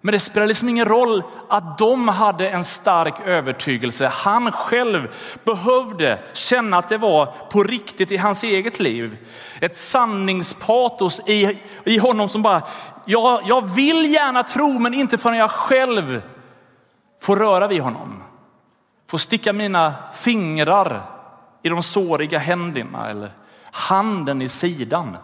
Men 0.00 0.12
det 0.12 0.20
spelar 0.20 0.46
liksom 0.46 0.68
ingen 0.68 0.84
roll 0.84 1.22
att 1.48 1.78
de 1.78 2.08
hade 2.08 2.50
en 2.50 2.64
stark 2.64 3.20
övertygelse. 3.26 4.06
Han 4.06 4.52
själv 4.52 5.14
behövde 5.44 6.18
känna 6.32 6.78
att 6.78 6.88
det 6.88 6.98
var 6.98 7.26
på 7.26 7.62
riktigt 7.62 8.12
i 8.12 8.16
hans 8.16 8.44
eget 8.44 8.80
liv. 8.80 9.16
Ett 9.60 9.76
sanningspatos 9.76 11.28
i, 11.28 11.58
i 11.84 11.98
honom 11.98 12.28
som 12.28 12.42
bara, 12.42 12.62
jag, 13.04 13.40
jag 13.44 13.74
vill 13.74 14.14
gärna 14.14 14.42
tro 14.42 14.78
men 14.78 14.94
inte 14.94 15.18
förrän 15.18 15.38
jag 15.38 15.50
själv 15.50 16.22
får 17.20 17.36
röra 17.36 17.68
vid 17.68 17.80
honom. 17.80 18.22
Får 19.10 19.18
sticka 19.18 19.52
mina 19.52 19.94
fingrar 20.14 21.02
i 21.62 21.68
de 21.68 21.82
såriga 21.82 22.38
händerna 22.38 23.10
eller 23.10 23.32
handen 23.70 24.42
i 24.42 24.48
sidan. 24.48 25.16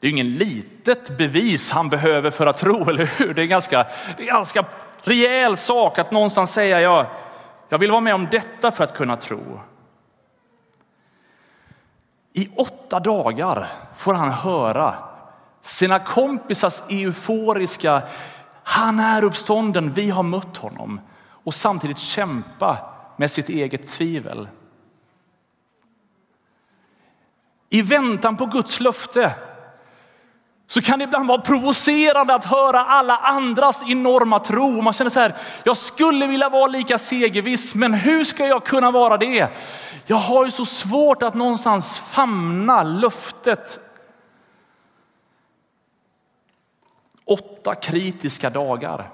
Det 0.00 0.06
är 0.06 0.10
ingen 0.10 0.34
litet 0.34 1.18
bevis 1.18 1.70
han 1.70 1.88
behöver 1.88 2.30
för 2.30 2.46
att 2.46 2.58
tro, 2.58 2.90
eller 2.90 3.04
hur? 3.04 3.34
Det 3.34 3.42
är 3.42 3.46
ganska, 3.46 3.86
det 4.16 4.22
är 4.22 4.26
ganska 4.26 4.64
rejäl 5.02 5.56
sak 5.56 5.98
att 5.98 6.10
någonstans 6.10 6.52
säga 6.52 6.80
ja, 6.80 7.06
jag 7.68 7.78
vill 7.78 7.90
vara 7.90 8.00
med 8.00 8.14
om 8.14 8.28
detta 8.30 8.70
för 8.70 8.84
att 8.84 8.94
kunna 8.94 9.16
tro. 9.16 9.60
I 12.32 12.48
åtta 12.56 13.00
dagar 13.00 13.68
får 13.96 14.14
han 14.14 14.30
höra 14.30 14.94
sina 15.60 15.98
kompisars 15.98 16.82
euforiska, 16.88 18.02
han 18.62 19.00
är 19.00 19.24
uppstånden, 19.24 19.92
vi 19.92 20.10
har 20.10 20.22
mött 20.22 20.56
honom 20.56 21.00
och 21.44 21.54
samtidigt 21.54 21.98
kämpa 21.98 22.78
med 23.16 23.30
sitt 23.30 23.48
eget 23.48 23.86
tvivel. 23.86 24.48
I 27.68 27.82
väntan 27.82 28.36
på 28.36 28.46
Guds 28.46 28.80
löfte 28.80 29.34
så 30.70 30.82
kan 30.82 30.98
det 30.98 31.04
ibland 31.04 31.28
vara 31.28 31.40
provocerande 31.40 32.34
att 32.34 32.44
höra 32.44 32.84
alla 32.84 33.16
andras 33.16 33.82
enorma 33.88 34.38
tro. 34.38 34.80
Man 34.80 34.92
känner 34.92 35.10
så 35.10 35.20
här, 35.20 35.34
jag 35.64 35.76
skulle 35.76 36.26
vilja 36.26 36.48
vara 36.48 36.66
lika 36.66 36.98
segerviss, 36.98 37.74
men 37.74 37.94
hur 37.94 38.24
ska 38.24 38.46
jag 38.46 38.64
kunna 38.64 38.90
vara 38.90 39.16
det? 39.16 39.48
Jag 40.06 40.16
har 40.16 40.44
ju 40.44 40.50
så 40.50 40.64
svårt 40.64 41.22
att 41.22 41.34
någonstans 41.34 41.98
famna 41.98 42.82
löftet. 42.82 43.80
Åtta 47.24 47.74
kritiska 47.74 48.50
dagar. 48.50 49.10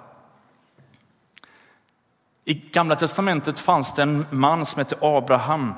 I 2.45 2.55
gamla 2.55 2.97
testamentet 2.97 3.61
fanns 3.61 3.95
det 3.95 4.03
en 4.03 4.27
man 4.31 4.67
som 4.67 4.79
hette 4.79 4.97
Abraham. 5.01 5.75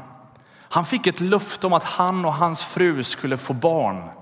Han 0.60 0.86
fick 0.86 1.06
ett 1.06 1.20
löfte 1.20 1.66
om 1.66 1.72
att 1.72 1.84
han 1.84 2.24
och 2.24 2.34
hans 2.34 2.64
fru 2.64 3.04
skulle 3.04 3.36
få 3.36 3.52
barn. 3.52 4.17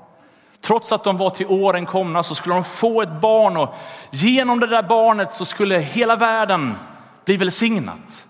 Trots 0.66 0.92
att 0.92 1.04
de 1.04 1.16
var 1.16 1.30
till 1.30 1.46
åren 1.46 1.87
komna 1.87 2.23
så 2.23 2.35
skulle 2.35 2.54
de 2.54 2.64
få 2.64 3.02
ett 3.02 3.20
barn 3.20 3.56
och 3.56 3.75
genom 4.11 4.61
det 4.61 4.66
där 4.66 4.82
barnet 4.82 5.32
så 5.32 5.44
skulle 5.44 5.78
hela 5.78 6.16
världen 6.16 6.75
bli 7.25 7.37
välsignat. 7.37 8.26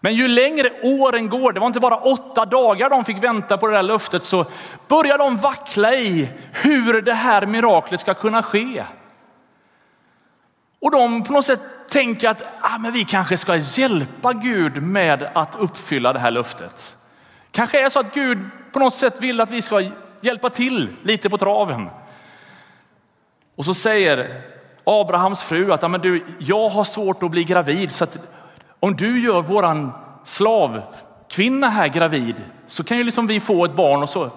Men 0.00 0.14
ju 0.14 0.28
längre 0.28 0.70
åren 0.82 1.28
går, 1.28 1.52
det 1.52 1.60
var 1.60 1.66
inte 1.66 1.80
bara 1.80 1.96
åtta 1.96 2.44
dagar 2.44 2.90
de 2.90 3.04
fick 3.04 3.24
vänta 3.24 3.58
på 3.58 3.66
det 3.66 3.72
där 3.72 3.82
löftet, 3.82 4.22
så 4.22 4.44
börjar 4.88 5.18
de 5.18 5.36
vackla 5.36 5.94
i 5.94 6.28
hur 6.52 7.02
det 7.02 7.14
här 7.14 7.46
miraklet 7.46 8.00
ska 8.00 8.14
kunna 8.14 8.42
ske. 8.42 8.84
Och 10.80 10.90
de 10.90 11.24
på 11.24 11.32
något 11.32 11.46
sätt 11.46 11.60
tänker 11.88 12.28
att 12.28 12.42
ah, 12.60 12.78
men 12.78 12.92
vi 12.92 13.04
kanske 13.04 13.38
ska 13.38 13.56
hjälpa 13.56 14.32
Gud 14.32 14.82
med 14.82 15.28
att 15.32 15.56
uppfylla 15.56 16.12
det 16.12 16.18
här 16.18 16.30
löftet. 16.30 16.96
Kanske 17.50 17.78
är 17.78 17.84
det 17.84 17.90
så 17.90 18.00
att 18.00 18.14
Gud 18.14 18.38
på 18.72 18.78
något 18.78 18.94
sätt 18.94 19.20
vill 19.20 19.40
att 19.40 19.50
vi 19.50 19.62
ska 19.62 19.82
hjälpa 20.24 20.50
till 20.50 20.88
lite 21.02 21.30
på 21.30 21.38
traven. 21.38 21.90
Och 23.56 23.64
så 23.64 23.74
säger 23.74 24.42
Abrahams 24.84 25.42
fru 25.42 25.72
att 25.72 25.90
men 25.90 26.00
du, 26.00 26.24
jag 26.38 26.68
har 26.68 26.84
svårt 26.84 27.22
att 27.22 27.30
bli 27.30 27.44
gravid 27.44 27.92
så 27.92 28.04
att 28.04 28.18
om 28.80 28.96
du 28.96 29.20
gör 29.20 29.42
våran 29.42 29.92
slavkvinna 30.24 31.68
här 31.68 31.88
gravid 31.88 32.42
så 32.66 32.84
kan 32.84 32.98
ju 32.98 33.04
liksom 33.04 33.26
vi 33.26 33.40
få 33.40 33.64
ett 33.64 33.76
barn 33.76 34.02
och 34.02 34.08
så. 34.08 34.30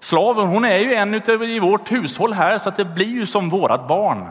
Slaven 0.00 0.46
hon 0.46 0.64
är 0.64 0.78
ju 0.78 0.94
en 0.94 1.14
i 1.42 1.58
vårt 1.58 1.92
hushåll 1.92 2.32
här 2.32 2.58
så 2.58 2.68
att 2.68 2.76
det 2.76 2.84
blir 2.84 3.06
ju 3.06 3.26
som 3.26 3.48
vårat 3.48 3.88
barn. 3.88 4.28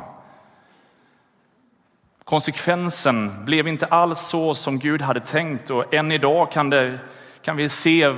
Konsekvensen 2.23 3.45
blev 3.45 3.67
inte 3.67 3.85
alls 3.85 4.19
så 4.19 4.55
som 4.55 4.79
Gud 4.79 5.01
hade 5.01 5.19
tänkt 5.19 5.69
och 5.69 5.93
än 5.93 6.11
idag 6.11 6.51
kan, 6.51 6.69
det, 6.69 6.99
kan 7.41 7.57
vi 7.57 7.69
se 7.69 8.13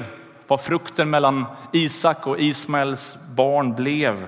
vad 0.48 0.62
frukten 0.62 1.10
mellan 1.10 1.46
Isak 1.74 2.28
och 2.28 2.40
Ismaels 2.40 3.18
barn 3.36 3.76
blev. 3.76 4.28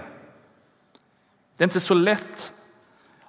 Det 1.55 1.63
är 1.63 1.67
inte 1.67 1.79
så 1.79 1.93
lätt 1.93 2.53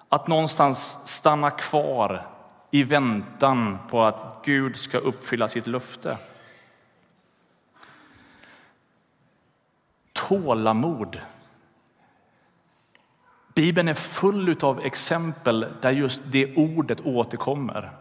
att 0.08 0.26
någonstans 0.26 1.08
stanna 1.08 1.50
kvar 1.50 2.26
i 2.70 2.82
väntan 2.82 3.78
på 3.90 4.02
att 4.02 4.40
Gud 4.44 4.76
ska 4.76 4.98
uppfylla 4.98 5.48
sitt 5.48 5.66
löfte. 5.66 6.18
Tålamod. 10.12 11.20
Bibeln 13.54 13.88
är 13.88 13.94
full 13.94 14.56
av 14.62 14.80
exempel 14.80 15.66
där 15.80 15.90
just 15.90 16.20
det 16.24 16.56
ordet 16.56 17.00
återkommer. 17.00 17.92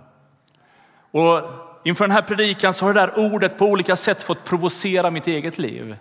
Och 1.11 1.41
inför 1.83 2.03
den 2.03 2.11
här 2.11 2.21
predikan 2.21 2.73
så 2.73 2.85
har 2.85 2.93
det 2.93 2.99
där 2.99 3.19
ordet 3.19 3.57
på 3.57 3.65
olika 3.65 3.95
sätt 3.95 4.23
fått 4.23 4.43
provocera 4.43 5.09
mitt 5.09 5.27
eget 5.27 5.57
liv. 5.57 5.97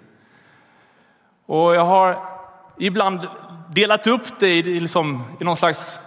Och 1.47 1.75
jag 1.75 1.85
har 1.85 2.18
ibland 2.78 3.28
delat 3.70 4.06
upp 4.06 4.38
det 4.38 4.49
i, 4.49 4.62
liksom, 4.62 5.25
i 5.40 5.44
någon 5.44 5.56
slags 5.56 5.99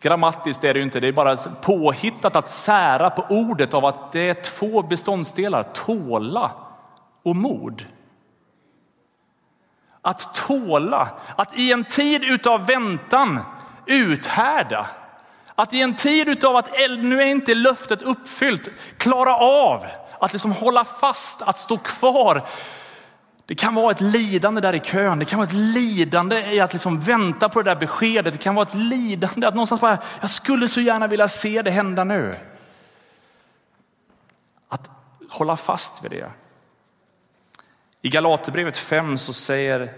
Grammatiskt 0.00 0.64
är 0.64 0.74
det 0.74 0.78
ju 0.78 0.84
inte, 0.84 1.00
det 1.00 1.08
är 1.08 1.12
bara 1.12 1.36
påhittat 1.36 2.36
att 2.36 2.50
sära 2.50 3.10
på 3.10 3.24
ordet 3.28 3.74
av 3.74 3.84
att 3.84 4.12
det 4.12 4.28
är 4.28 4.34
två 4.34 4.82
beståndsdelar, 4.82 5.62
tåla 5.62 6.50
och 7.22 7.36
mod. 7.36 7.86
Att 10.02 10.34
tåla, 10.34 11.08
att 11.36 11.58
i 11.58 11.72
en 11.72 11.84
tid 11.84 12.24
utav 12.24 12.66
väntan 12.66 13.40
uthärda. 13.86 14.86
Att 15.58 15.74
i 15.74 15.80
en 15.82 15.94
tid 15.94 16.28
utav 16.28 16.56
att 16.56 16.70
nu 16.88 17.20
är 17.22 17.26
inte 17.26 17.54
löftet 17.54 18.02
uppfyllt, 18.02 18.68
klara 18.96 19.36
av 19.36 19.86
att 20.20 20.32
liksom 20.32 20.52
hålla 20.52 20.84
fast, 20.84 21.42
att 21.42 21.58
stå 21.58 21.78
kvar. 21.78 22.46
Det 23.46 23.54
kan 23.54 23.74
vara 23.74 23.90
ett 23.90 24.00
lidande 24.00 24.60
där 24.60 24.74
i 24.74 24.80
kön. 24.80 25.18
Det 25.18 25.24
kan 25.24 25.38
vara 25.38 25.48
ett 25.48 25.54
lidande 25.54 26.52
i 26.52 26.60
att 26.60 26.72
liksom 26.72 27.00
vänta 27.00 27.48
på 27.48 27.62
det 27.62 27.70
där 27.70 27.80
beskedet. 27.80 28.34
Det 28.34 28.42
kan 28.42 28.54
vara 28.54 28.66
ett 28.66 28.74
lidande 28.74 29.46
att 29.46 29.54
någonstans 29.54 29.80
bara, 29.80 29.98
jag 30.20 30.30
skulle 30.30 30.68
så 30.68 30.80
gärna 30.80 31.06
vilja 31.06 31.28
se 31.28 31.62
det 31.62 31.70
hända 31.70 32.04
nu. 32.04 32.36
Att 34.68 34.90
hålla 35.30 35.56
fast 35.56 36.04
vid 36.04 36.10
det. 36.10 36.30
I 38.02 38.08
Galaterbrevet 38.08 38.78
5 38.78 39.18
så 39.18 39.32
säger 39.32 39.92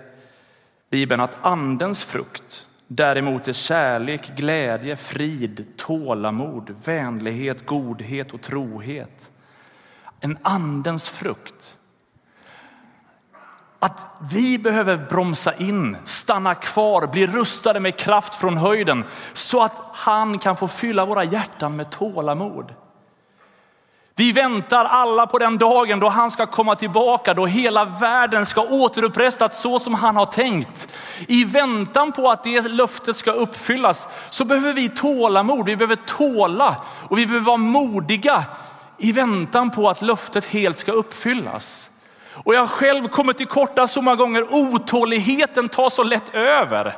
Bibeln 0.90 1.20
att 1.20 1.38
andens 1.42 2.04
frukt 2.04 2.66
däremot 2.88 3.48
är 3.48 3.52
kärlek, 3.52 4.36
glädje, 4.36 4.96
frid, 4.96 5.66
tålamod, 5.76 6.76
vänlighet, 6.84 7.66
godhet 7.66 8.32
och 8.32 8.42
trohet. 8.42 9.30
En 10.20 10.38
andens 10.42 11.08
frukt. 11.08 11.74
Att 13.78 14.06
vi 14.32 14.58
behöver 14.58 14.96
bromsa 14.96 15.54
in, 15.54 15.96
stanna 16.04 16.54
kvar, 16.54 17.06
bli 17.06 17.26
rustade 17.26 17.80
med 17.80 17.96
kraft 17.96 18.34
från 18.34 18.56
höjden 18.56 19.04
så 19.32 19.62
att 19.62 19.82
han 19.92 20.38
kan 20.38 20.56
få 20.56 20.68
fylla 20.68 21.06
våra 21.06 21.24
hjärtan 21.24 21.76
med 21.76 21.90
tålamod. 21.90 22.74
Vi 24.18 24.32
väntar 24.32 24.84
alla 24.84 25.26
på 25.26 25.38
den 25.38 25.58
dagen 25.58 26.00
då 26.00 26.08
han 26.08 26.30
ska 26.30 26.46
komma 26.46 26.76
tillbaka, 26.76 27.34
då 27.34 27.46
hela 27.46 27.84
världen 27.84 28.46
ska 28.46 28.60
återupprättas 28.60 29.60
så 29.60 29.78
som 29.78 29.94
han 29.94 30.16
har 30.16 30.26
tänkt. 30.26 30.88
I 31.28 31.44
väntan 31.44 32.12
på 32.12 32.30
att 32.30 32.44
det 32.44 32.68
löftet 32.68 33.16
ska 33.16 33.32
uppfyllas 33.32 34.08
så 34.30 34.44
behöver 34.44 34.72
vi 34.72 34.88
tålamod, 34.88 35.66
vi 35.66 35.76
behöver 35.76 35.96
tåla 35.96 36.76
och 37.08 37.18
vi 37.18 37.26
behöver 37.26 37.46
vara 37.46 37.56
modiga 37.56 38.44
i 38.98 39.12
väntan 39.12 39.70
på 39.70 39.88
att 39.88 40.02
löftet 40.02 40.44
helt 40.44 40.78
ska 40.78 40.92
uppfyllas. 40.92 41.90
Och 42.32 42.54
jag 42.54 42.60
har 42.60 42.66
själv 42.66 43.08
kommit 43.08 43.36
till 43.36 43.46
korta 43.46 43.86
så 43.86 44.02
många 44.02 44.16
gånger, 44.16 44.54
otåligheten 44.54 45.68
tar 45.68 45.90
så 45.90 46.02
lätt 46.02 46.34
över. 46.34 46.96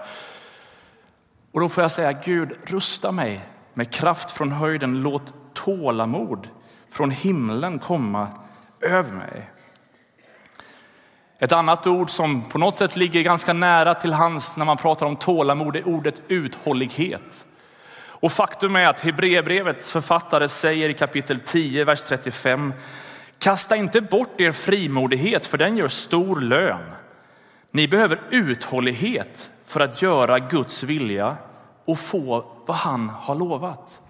Och 1.53 1.61
då 1.61 1.69
får 1.69 1.85
jag 1.85 1.91
säga, 1.91 2.13
Gud 2.13 2.53
rusta 2.65 3.13
mig 3.13 3.41
med 3.75 3.93
kraft 3.93 4.31
från 4.31 4.53
höjden, 4.53 5.03
låt 5.03 5.35
tålamod 5.55 6.49
från 6.91 7.11
himlen 7.11 7.79
komma 7.79 8.29
över 8.81 9.13
mig. 9.13 9.51
Ett 11.39 11.53
annat 11.53 11.87
ord 11.87 12.11
som 12.11 12.43
på 12.43 12.59
något 12.59 12.77
sätt 12.77 12.97
ligger 12.97 13.23
ganska 13.23 13.53
nära 13.53 13.95
till 13.95 14.13
hands 14.13 14.57
när 14.57 14.65
man 14.65 14.77
pratar 14.77 15.07
om 15.07 15.17
tålamod 15.17 15.77
är 15.77 15.89
ordet 15.89 16.23
uthållighet. 16.29 17.47
Och 18.21 18.33
faktum 18.33 18.77
är 18.77 18.87
att 18.87 19.01
Hebreerbrevets 19.01 19.93
författare 19.93 20.49
säger 20.49 20.89
i 20.89 20.95
kapitel 20.95 21.41
10, 21.45 21.85
vers 21.85 22.05
35, 22.05 22.73
kasta 23.39 23.77
inte 23.77 24.01
bort 24.01 24.41
er 24.41 24.53
frimodighet 24.53 25.47
för 25.47 25.59
den 25.59 25.77
gör 25.77 25.89
stor 25.89 26.41
lön. 26.41 26.91
Ni 27.71 27.89
behöver 27.89 28.21
uthållighet 28.31 29.51
för 29.67 29.81
att 29.81 30.03
göra 30.03 30.39
Guds 30.39 30.83
vilja 30.83 31.37
och 31.85 31.99
få 31.99 32.45
vad 32.67 32.77
han 32.77 33.09
har 33.09 33.35
lovat. 33.35 34.01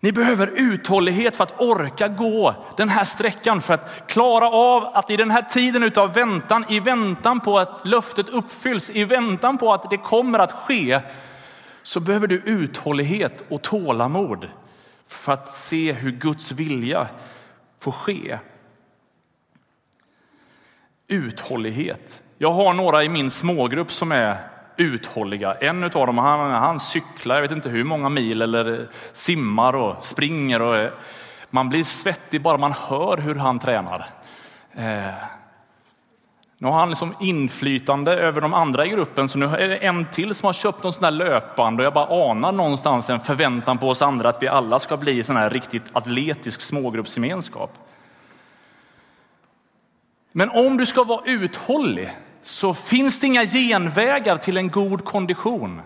Ni 0.00 0.12
behöver 0.12 0.46
uthållighet 0.46 1.36
för 1.36 1.44
att 1.44 1.60
orka 1.60 2.08
gå 2.08 2.54
den 2.76 2.88
här 2.88 3.04
sträckan, 3.04 3.60
för 3.60 3.74
att 3.74 4.06
klara 4.06 4.48
av 4.48 4.84
att 4.84 5.10
i 5.10 5.16
den 5.16 5.30
här 5.30 5.42
tiden 5.42 5.92
av 5.96 6.14
väntan, 6.14 6.64
i 6.68 6.80
väntan 6.80 7.40
på 7.40 7.58
att 7.58 7.86
löftet 7.86 8.28
uppfylls, 8.28 8.90
i 8.90 9.04
väntan 9.04 9.58
på 9.58 9.72
att 9.72 9.90
det 9.90 9.96
kommer 9.96 10.38
att 10.38 10.52
ske, 10.52 11.00
så 11.82 12.00
behöver 12.00 12.26
du 12.26 12.36
uthållighet 12.36 13.44
och 13.48 13.62
tålamod 13.62 14.48
för 15.06 15.32
att 15.32 15.46
se 15.48 15.92
hur 15.92 16.10
Guds 16.10 16.52
vilja 16.52 17.08
får 17.80 17.92
ske. 17.92 18.38
Uthållighet. 21.08 22.22
Jag 22.38 22.52
har 22.52 22.72
några 22.72 23.04
i 23.04 23.08
min 23.08 23.30
smågrupp 23.30 23.92
som 23.92 24.12
är 24.12 24.57
uthålliga. 24.78 25.54
En 25.54 25.84
av 25.84 25.90
dem 25.90 26.18
han, 26.18 26.50
han 26.50 26.78
cyklar, 26.78 27.34
jag 27.34 27.42
vet 27.42 27.50
inte 27.50 27.68
hur 27.68 27.84
många 27.84 28.08
mil, 28.08 28.42
eller 28.42 28.88
simmar 29.12 29.76
och 29.76 30.04
springer. 30.04 30.62
Och, 30.62 30.76
eh, 30.76 30.90
man 31.50 31.68
blir 31.68 31.84
svettig 31.84 32.42
bara 32.42 32.58
man 32.58 32.72
hör 32.72 33.16
hur 33.16 33.34
han 33.34 33.58
tränar. 33.58 34.06
Eh, 34.74 35.14
nu 36.58 36.68
har 36.68 36.78
han 36.78 36.88
liksom 36.88 37.14
inflytande 37.20 38.12
över 38.16 38.40
de 38.40 38.54
andra 38.54 38.86
i 38.86 38.88
gruppen, 38.88 39.28
så 39.28 39.38
nu 39.38 39.46
är 39.46 39.68
det 39.68 39.76
en 39.76 40.06
till 40.06 40.34
som 40.34 40.46
har 40.46 40.52
köpt 40.52 40.82
någon 40.82 40.92
sån 40.92 41.02
där 41.02 41.10
löpband 41.10 41.80
och 41.80 41.86
jag 41.86 41.92
bara 41.92 42.30
anar 42.30 42.52
någonstans 42.52 43.10
en 43.10 43.20
förväntan 43.20 43.78
på 43.78 43.88
oss 43.88 44.02
andra 44.02 44.28
att 44.28 44.42
vi 44.42 44.48
alla 44.48 44.78
ska 44.78 44.96
bli 44.96 45.24
sån 45.24 45.36
här 45.36 45.50
riktigt 45.50 45.82
atletisk 45.92 46.60
smågruppsgemenskap. 46.60 47.70
Men 50.32 50.50
om 50.50 50.76
du 50.76 50.86
ska 50.86 51.04
vara 51.04 51.20
uthållig 51.24 52.16
så 52.48 52.74
finns 52.74 53.20
det 53.20 53.26
inga 53.26 53.46
genvägar 53.46 54.36
till 54.36 54.56
en 54.56 54.68
god 54.68 55.04
kondition. 55.04 55.80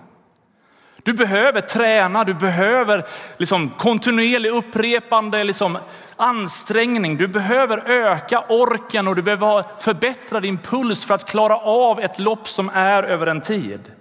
Du 1.03 1.13
behöver 1.13 1.61
träna, 1.61 2.25
du 2.25 2.35
behöver 2.35 3.05
liksom 3.37 3.71
kontinuerlig 3.71 4.51
upprepande 4.51 5.45
liksom 5.45 5.79
ansträngning. 6.17 7.17
Du 7.17 7.29
behöver 7.29 7.91
öka 7.91 8.45
orken 8.49 9.09
och 9.09 9.17
du 9.17 9.23
behöver 9.23 9.65
förbättra 9.79 10.41
din 10.41 10.59
puls 10.59 11.05
för 11.05 11.15
att 11.15 11.31
klara 11.31 11.57
av 11.57 12.01
ett 12.01 12.19
lopp 12.19 12.49
som 12.49 12.71
är 12.75 13.03
över 13.03 13.27
en 13.27 13.41
tid. 13.41 13.93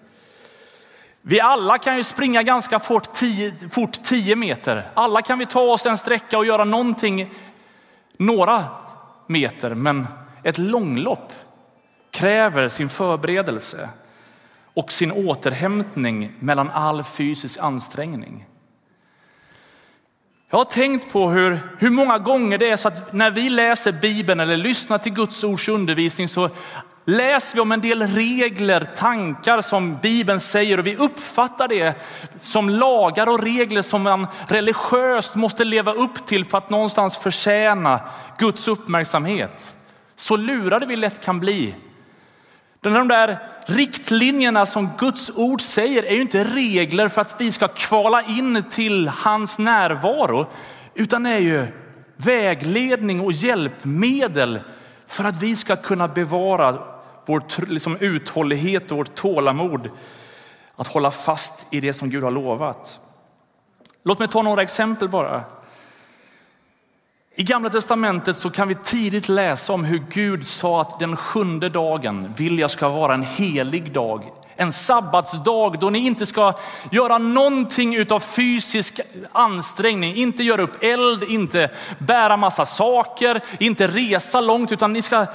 Vi 1.22 1.40
alla 1.40 1.78
kan 1.78 1.98
ju 1.98 2.04
springa 2.04 2.44
ganska 2.44 2.80
fort 2.80 3.14
10, 3.14 3.54
fort 3.72 4.04
10 4.04 4.36
meter. 4.36 4.84
Alla 4.94 5.22
kan 5.22 5.40
vi 5.40 5.46
ta 5.46 5.62
oss 5.62 5.86
en 5.86 5.98
sträcka 5.98 6.38
och 6.38 6.46
göra 6.46 6.64
någonting 6.64 7.34
några 8.18 8.66
meter, 9.28 9.74
men 9.76 10.08
ett 10.44 10.58
långlopp 10.58 11.34
kräver 12.22 12.70
sin 12.70 12.90
förberedelse 12.90 13.90
och 14.74 14.92
sin 14.92 15.12
återhämtning 15.12 16.32
mellan 16.40 16.70
all 16.70 17.04
fysisk 17.04 17.60
ansträngning. 17.62 18.46
Jag 20.50 20.58
har 20.58 20.66
tänkt 20.66 21.12
på 21.12 21.30
hur, 21.30 21.60
hur 21.80 21.90
många 21.90 22.18
gånger 22.18 22.58
det 22.58 22.70
är 22.70 22.76
så 22.76 22.88
att 22.88 23.14
när 23.14 23.32
vi 23.32 23.50
läser 23.50 23.92
Bibeln 23.92 24.40
eller 24.40 24.58
lyssnar 24.58 24.98
till 24.98 25.14
Guds 25.14 25.44
ords 25.44 25.70
undervisning 25.70 26.28
så 26.28 26.50
läser 27.06 27.56
vi 27.56 27.62
om 27.62 27.72
en 27.72 27.82
del 27.82 28.04
regler, 28.04 28.80
tankar 28.80 29.62
som 29.62 29.98
Bibeln 29.98 30.40
säger 30.40 30.78
och 30.78 30.88
vi 30.88 30.96
uppfattar 30.96 31.68
det 31.68 31.96
som 32.40 32.70
lagar 32.70 33.30
och 33.30 33.44
regler 33.44 33.82
som 33.82 34.02
man 34.02 34.28
religiöst 34.48 35.36
måste 35.36 35.64
leva 35.64 35.94
upp 35.94 36.26
till 36.26 36.46
för 36.46 36.58
att 36.58 36.70
någonstans 36.70 37.18
förtjäna 37.18 38.00
Guds 38.38 38.68
uppmärksamhet. 38.68 39.76
Så 40.16 40.38
lurade 40.38 40.86
vi 40.86 40.96
lätt 40.96 41.26
kan 41.26 41.40
bli 41.40 41.76
de 42.90 43.08
där 43.08 43.38
riktlinjerna 43.66 44.66
som 44.66 44.90
Guds 44.98 45.32
ord 45.36 45.62
säger 45.62 46.04
är 46.04 46.14
ju 46.14 46.22
inte 46.22 46.44
regler 46.44 47.08
för 47.08 47.22
att 47.22 47.42
vi 47.42 47.52
ska 47.52 47.68
kvala 47.68 48.22
in 48.22 48.64
till 48.70 49.08
hans 49.08 49.60
närvaro, 49.60 50.48
utan 50.94 51.26
är 51.26 51.38
ju 51.38 51.68
vägledning 52.16 53.22
och 53.22 53.32
hjälpmedel 53.32 54.60
för 55.08 55.24
att 55.24 55.42
vi 55.42 55.56
ska 55.56 55.76
kunna 55.76 56.08
bevara 56.08 56.78
vår 57.26 57.44
liksom, 57.68 57.98
uthållighet 58.00 58.92
och 58.92 58.98
vårt 58.98 59.16
tålamod 59.16 59.90
att 60.76 60.88
hålla 60.88 61.12
fast 61.12 61.74
i 61.74 61.80
det 61.80 61.94
som 61.94 62.10
Gud 62.10 62.24
har 62.24 62.32
lovat. 62.32 63.00
Låt 64.04 64.20
mig 64.20 64.28
ta 64.28 64.42
några 64.42 64.62
exempel 64.62 65.10
bara. 65.10 65.44
I 67.42 67.44
gamla 67.44 67.70
testamentet 67.70 68.38
så 68.38 68.50
kan 68.50 68.68
vi 68.68 68.76
tidigt 68.76 69.30
läsa 69.30 69.74
om 69.74 69.86
hur 69.86 70.04
Gud 70.10 70.48
sa 70.48 70.82
att 70.82 71.00
den 71.00 71.16
sjunde 71.18 71.70
dagen 71.70 72.34
vill 72.38 72.60
jag 72.60 72.72
ska 72.72 72.90
vara 72.90 73.14
en 73.14 73.24
helig 73.24 73.92
dag. 73.94 74.24
En 74.56 74.72
sabbatsdag 74.72 75.80
då 75.80 75.90
ni 75.90 76.00
inte 76.00 76.26
ska 76.26 76.54
göra 76.92 77.18
någonting 77.18 77.96
utav 77.96 78.20
fysisk 78.20 79.00
ansträngning, 79.32 80.16
inte 80.16 80.44
göra 80.44 80.62
upp 80.62 80.84
eld, 80.84 81.24
inte 81.24 81.70
bära 81.98 82.38
massa 82.38 82.66
saker, 82.66 83.42
inte 83.60 83.88
resa 83.88 84.42
långt, 84.42 84.72
utan 84.72 84.94
ni 84.94 85.02
ska 85.02 85.26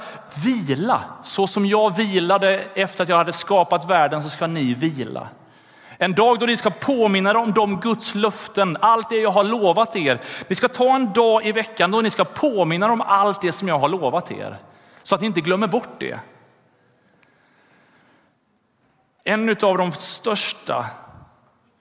vila. 0.43 1.01
Så 1.23 1.47
som 1.47 1.65
jag 1.65 1.95
vilade 1.95 2.63
efter 2.73 3.03
att 3.03 3.09
jag 3.09 3.17
hade 3.17 3.33
skapat 3.33 3.89
världen 3.89 4.23
så 4.23 4.29
ska 4.29 4.47
ni 4.47 4.73
vila. 4.73 5.27
En 5.97 6.13
dag 6.13 6.39
då 6.39 6.45
ni 6.45 6.57
ska 6.57 6.69
påminna 6.69 7.29
er 7.29 7.35
om 7.35 7.53
de 7.53 7.79
Guds 7.79 8.15
löften, 8.15 8.77
allt 8.81 9.09
det 9.09 9.19
jag 9.19 9.31
har 9.31 9.43
lovat 9.43 9.95
er. 9.95 10.19
Ni 10.47 10.55
ska 10.55 10.67
ta 10.67 10.95
en 10.95 11.13
dag 11.13 11.45
i 11.45 11.51
veckan 11.51 11.91
då 11.91 12.01
ni 12.01 12.09
ska 12.09 12.23
påminna 12.23 12.85
er 12.85 12.91
om 12.91 13.01
allt 13.01 13.41
det 13.41 13.51
som 13.51 13.67
jag 13.67 13.79
har 13.79 13.89
lovat 13.89 14.31
er. 14.31 14.57
Så 15.03 15.15
att 15.15 15.21
ni 15.21 15.27
inte 15.27 15.41
glömmer 15.41 15.67
bort 15.67 15.99
det. 15.99 16.19
En 19.23 19.49
av 19.49 19.77
de 19.77 19.91
största 19.91 20.85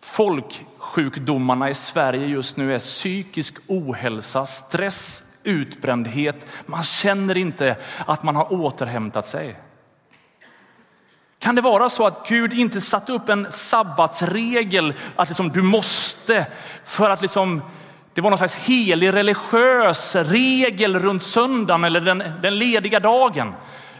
folksjukdomarna 0.01 1.71
i 1.71 1.75
Sverige 1.75 2.27
just 2.27 2.57
nu 2.57 2.75
är 2.75 2.79
psykisk 2.79 3.59
ohälsa, 3.67 4.47
stress, 4.47 5.23
utbrändhet. 5.43 6.47
Man 6.67 6.83
känner 6.83 7.37
inte 7.37 7.77
att 8.07 8.23
man 8.23 8.37
har 8.37 8.53
återhämtat 8.53 9.27
sig. 9.27 9.57
Kan 11.39 11.55
det 11.55 11.63
vara 11.63 11.89
så 11.89 12.07
att 12.07 12.29
Gud 12.29 12.53
inte 12.53 12.81
satt 12.81 13.11
upp 13.11 13.29
en 13.29 13.47
sabbatsregel 13.53 14.95
att 15.17 15.29
liksom 15.29 15.49
du 15.49 15.63
måste 15.63 16.47
för 16.85 17.11
att 17.11 17.23
liksom 17.23 17.63
det 18.15 18.21
var 18.21 18.31
någon 18.31 18.39
slags 18.39 18.55
helig 18.55 19.15
religiös 19.15 20.17
regel 20.17 20.99
runt 20.99 21.23
söndagen 21.23 21.85
eller 21.85 22.01
den, 22.01 22.23
den 22.43 22.59
lediga 22.59 23.01
dagen. 23.01 23.55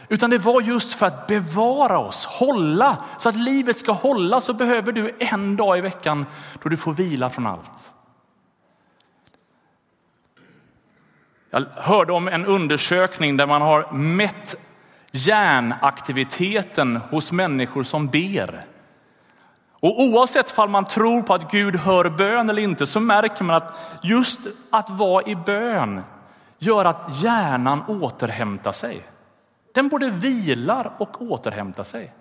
Utan 0.09 0.29
det 0.29 0.37
var 0.37 0.61
just 0.61 0.93
för 0.93 1.05
att 1.05 1.27
bevara 1.27 1.99
oss, 1.99 2.25
hålla. 2.25 2.97
Så 3.17 3.29
att 3.29 3.35
livet 3.35 3.77
ska 3.77 3.91
hålla 3.91 4.41
så 4.41 4.53
behöver 4.53 4.91
du 4.91 5.15
en 5.19 5.55
dag 5.55 5.77
i 5.77 5.81
veckan 5.81 6.25
då 6.63 6.69
du 6.69 6.77
får 6.77 6.93
vila 6.93 7.29
från 7.29 7.47
allt. 7.47 7.91
Jag 11.49 11.65
hörde 11.75 12.13
om 12.13 12.27
en 12.27 12.45
undersökning 12.45 13.37
där 13.37 13.45
man 13.45 13.61
har 13.61 13.91
mätt 13.91 14.55
hjärnaktiviteten 15.17 16.95
hos 16.95 17.31
människor 17.31 17.83
som 17.83 18.07
ber. 18.07 18.63
Och 19.79 20.01
oavsett 20.01 20.57
om 20.57 20.71
man 20.71 20.85
tror 20.85 21.21
på 21.21 21.33
att 21.33 21.51
Gud 21.51 21.75
hör 21.75 22.09
bön 22.09 22.49
eller 22.49 22.61
inte 22.61 22.85
så 22.85 22.99
märker 22.99 23.43
man 23.43 23.55
att 23.55 23.79
just 24.03 24.39
att 24.69 24.89
vara 24.89 25.23
i 25.25 25.35
bön 25.35 26.01
gör 26.59 26.85
att 26.85 27.23
hjärnan 27.23 27.83
återhämtar 27.87 28.71
sig. 28.71 29.01
Den 29.73 29.89
både 29.89 30.09
vilar 30.09 30.91
och 30.97 31.21
återhämtar 31.21 31.83
sig. 31.83 32.11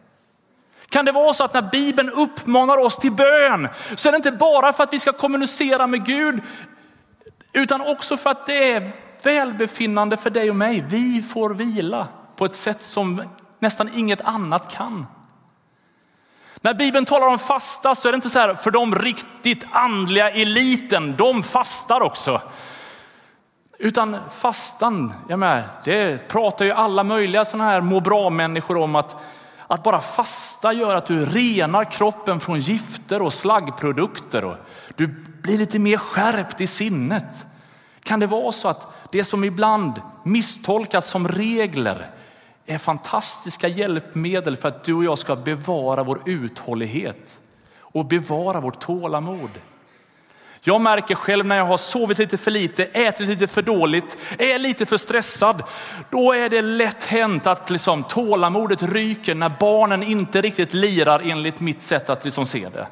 Kan 0.89 1.05
det 1.05 1.13
vara 1.13 1.33
så 1.33 1.45
att 1.45 1.55
när 1.55 1.63
Bibeln 1.63 2.11
uppmanar 2.11 2.79
oss 2.79 2.97
till 2.97 3.13
bön 3.13 3.69
så 3.97 4.09
är 4.09 4.13
det 4.13 4.17
inte 4.17 4.33
bara 4.33 4.73
för 4.73 4.85
att 4.85 4.93
vi 4.93 4.99
ska 4.99 5.13
kommunicera 5.13 5.87
med 5.87 6.07
Gud 6.07 6.41
utan 7.53 7.81
också 7.81 8.17
för 8.17 8.31
att 8.31 8.47
det 8.47 8.73
är 8.73 8.93
välbefinnande 9.23 10.17
för 10.17 10.31
dig 10.31 10.51
och 10.51 10.57
mig. 10.57 10.85
Vi 10.89 11.23
får 11.23 11.51
vila 11.51 12.09
på 12.37 12.45
ett 12.45 12.55
sätt 12.55 12.81
som 12.81 13.23
nästan 13.59 13.91
inget 13.95 14.21
annat 14.21 14.75
kan. 14.75 15.07
När 16.61 16.75
Bibeln 16.75 17.07
talar 17.07 17.27
om 17.27 17.39
fasta 17.39 17.95
så 17.95 18.09
är 18.09 18.13
det 18.13 18.17
inte 18.17 18.31
så 18.31 18.39
här 18.39 18.55
för 18.55 18.71
de 18.71 18.95
riktigt 18.95 19.65
andliga 19.71 20.31
eliten, 20.31 21.15
de 21.17 21.43
fastar 21.43 22.01
också. 22.01 22.41
Utan 23.79 24.17
fastan, 24.31 25.13
jag 25.29 25.39
med, 25.39 25.65
det 25.85 26.29
pratar 26.29 26.65
ju 26.65 26.73
alla 26.73 27.05
möjliga 27.05 27.45
sådana 27.45 27.71
här 27.71 27.81
må 27.81 28.01
bra-människor 28.01 28.77
om 28.77 28.97
att, 28.97 29.17
att 29.67 29.83
bara 29.83 30.01
fasta 30.01 30.73
gör 30.73 30.97
att 30.97 31.07
du 31.07 31.25
renar 31.25 31.85
kroppen 31.85 32.41
från 32.41 32.61
gifter 32.61 33.23
och 33.23 33.33
slaggprodukter 33.33 34.45
och 34.45 34.57
du 34.95 35.07
blir 35.43 35.59
lite 35.59 35.79
mer 35.79 35.97
skärpt 35.97 36.61
i 36.61 36.67
sinnet. 36.67 37.47
Kan 38.03 38.21
det 38.21 38.27
vara 38.27 38.53
så 38.53 38.69
att 38.69 39.09
det 39.11 39.25
som 39.25 39.45
ibland 39.45 40.01
misstolkas 40.23 41.07
som 41.07 41.29
regler 41.29 42.11
är 42.67 42.79
fantastiska 42.79 43.69
hjälpmedel 43.69 44.57
för 44.57 44.69
att 44.69 44.85
du 44.85 44.95
och 44.95 45.05
jag 45.05 45.19
ska 45.19 45.37
bevara 45.37 46.03
vår 46.03 46.21
uthållighet 46.27 47.41
och 47.81 48.05
bevara 48.05 48.61
vårt 48.61 48.81
tålamod. 48.81 49.51
Jag 50.61 50.81
märker 50.81 51.15
själv 51.15 51.47
när 51.47 51.57
jag 51.57 51.65
har 51.65 51.77
sovit 51.77 52.19
lite 52.19 52.37
för 52.37 52.51
lite, 52.51 52.85
ätit 52.85 53.29
lite 53.29 53.47
för 53.47 53.63
dåligt, 53.63 54.19
är 54.39 54.59
lite 54.59 54.87
för 54.87 54.97
stressad. 54.97 55.63
Då 56.11 56.33
är 56.33 56.49
det 56.49 56.63
lätt 56.63 57.05
hänt 57.05 57.47
att 57.47 57.71
liksom 57.71 58.03
tålamodet 58.05 58.83
ryker 58.83 59.35
när 59.35 59.53
barnen 59.61 60.03
inte 60.03 60.41
riktigt 60.41 60.75
lirar 60.75 61.21
enligt 61.25 61.61
mitt 61.61 61.83
sätt 61.83 62.11
att 62.11 62.25
liksom 62.25 62.47
se 62.47 62.69
det. 62.69 62.87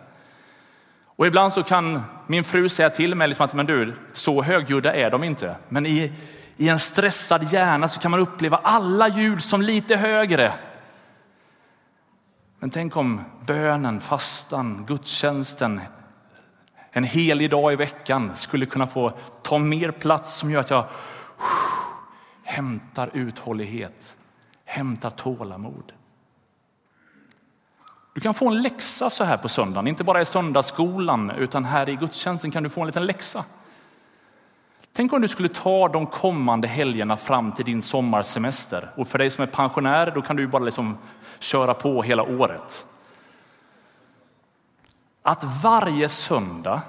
Och 1.16 1.26
ibland 1.26 1.52
så 1.52 1.62
kan 1.62 2.02
min 2.26 2.44
fru 2.44 2.68
säga 2.68 2.90
till 2.90 3.14
mig 3.14 3.28
liksom 3.28 3.44
att 3.44 3.54
men 3.54 3.66
du, 3.66 3.94
så 4.12 4.42
högljudda 4.42 4.94
är 4.94 5.10
de 5.10 5.24
inte. 5.24 5.56
Men 5.68 5.86
i, 5.86 6.12
i 6.56 6.68
en 6.68 6.78
stressad 6.78 7.52
hjärna 7.52 7.88
så 7.88 8.00
kan 8.00 8.10
man 8.10 8.20
uppleva 8.20 8.56
alla 8.56 9.08
ljud 9.08 9.42
som 9.42 9.62
lite 9.62 9.96
högre. 9.96 10.52
Men 12.58 12.70
tänk 12.70 12.96
om 12.96 13.20
bönen, 13.46 14.00
fastan, 14.00 14.84
gudstjänsten, 14.88 15.80
en 16.90 17.04
helig 17.04 17.50
dag 17.50 17.72
i 17.72 17.76
veckan 17.76 18.30
skulle 18.34 18.66
kunna 18.66 18.86
få 18.86 19.12
ta 19.42 19.58
mer 19.58 19.90
plats 19.90 20.34
som 20.34 20.50
gör 20.50 20.60
att 20.60 20.70
jag 20.70 20.86
hämtar 22.42 23.10
uthållighet, 23.12 24.16
hämtar 24.64 25.10
tålamod. 25.10 25.92
Du 28.14 28.20
kan 28.20 28.34
få 28.34 28.48
en 28.48 28.62
läxa 28.62 29.10
så 29.10 29.24
här 29.24 29.36
på 29.36 29.48
söndagen, 29.48 29.86
inte 29.86 30.04
bara 30.04 30.20
i 30.20 30.24
söndagsskolan 30.24 31.30
utan 31.30 31.64
här 31.64 31.88
i 31.88 31.96
gudstjänsten 31.96 32.50
kan 32.50 32.62
du 32.62 32.68
få 32.68 32.80
en 32.80 32.86
liten 32.86 33.06
läxa. 33.06 33.44
Tänk 34.96 35.12
om 35.12 35.22
du 35.22 35.28
skulle 35.28 35.48
ta 35.48 35.88
de 35.88 36.06
kommande 36.06 36.68
helgerna 36.68 37.16
fram 37.16 37.52
till 37.52 37.64
din 37.64 37.82
sommarsemester. 37.82 38.88
Och 38.96 39.08
för 39.08 39.18
dig 39.18 39.30
som 39.30 39.42
är 39.42 39.46
pensionär, 39.46 40.12
då 40.14 40.22
kan 40.22 40.36
du 40.36 40.46
bara 40.46 40.62
liksom 40.64 40.98
köra 41.38 41.74
på 41.74 42.02
hela 42.02 42.22
året. 42.22 42.86
Att 45.22 45.44
varje 45.62 46.08
söndag 46.08 46.82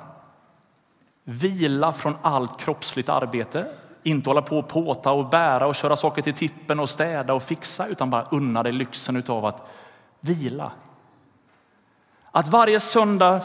vila 1.24 1.94
från 1.94 2.16
allt 2.22 2.60
kroppsligt 2.60 3.10
arbete, 3.10 3.66
inte 4.04 4.30
hålla 4.30 4.42
på 4.42 4.60
och 4.60 4.68
påta 4.68 5.12
och 5.12 5.30
bära 5.30 5.68
och 5.68 5.76
köra 5.76 5.96
saker 5.96 6.22
till 6.22 6.34
tippen 6.34 6.80
och 6.80 6.90
städa 6.90 7.34
och 7.34 7.44
fixa, 7.44 7.88
utan 7.88 8.10
bara 8.10 8.28
unna 8.32 8.64
dig 8.64 8.72
lyxen 8.72 9.24
av 9.28 9.46
att 9.46 9.72
vila. 10.20 10.72
Att 12.32 12.48
varje 12.48 12.80
söndag 12.80 13.42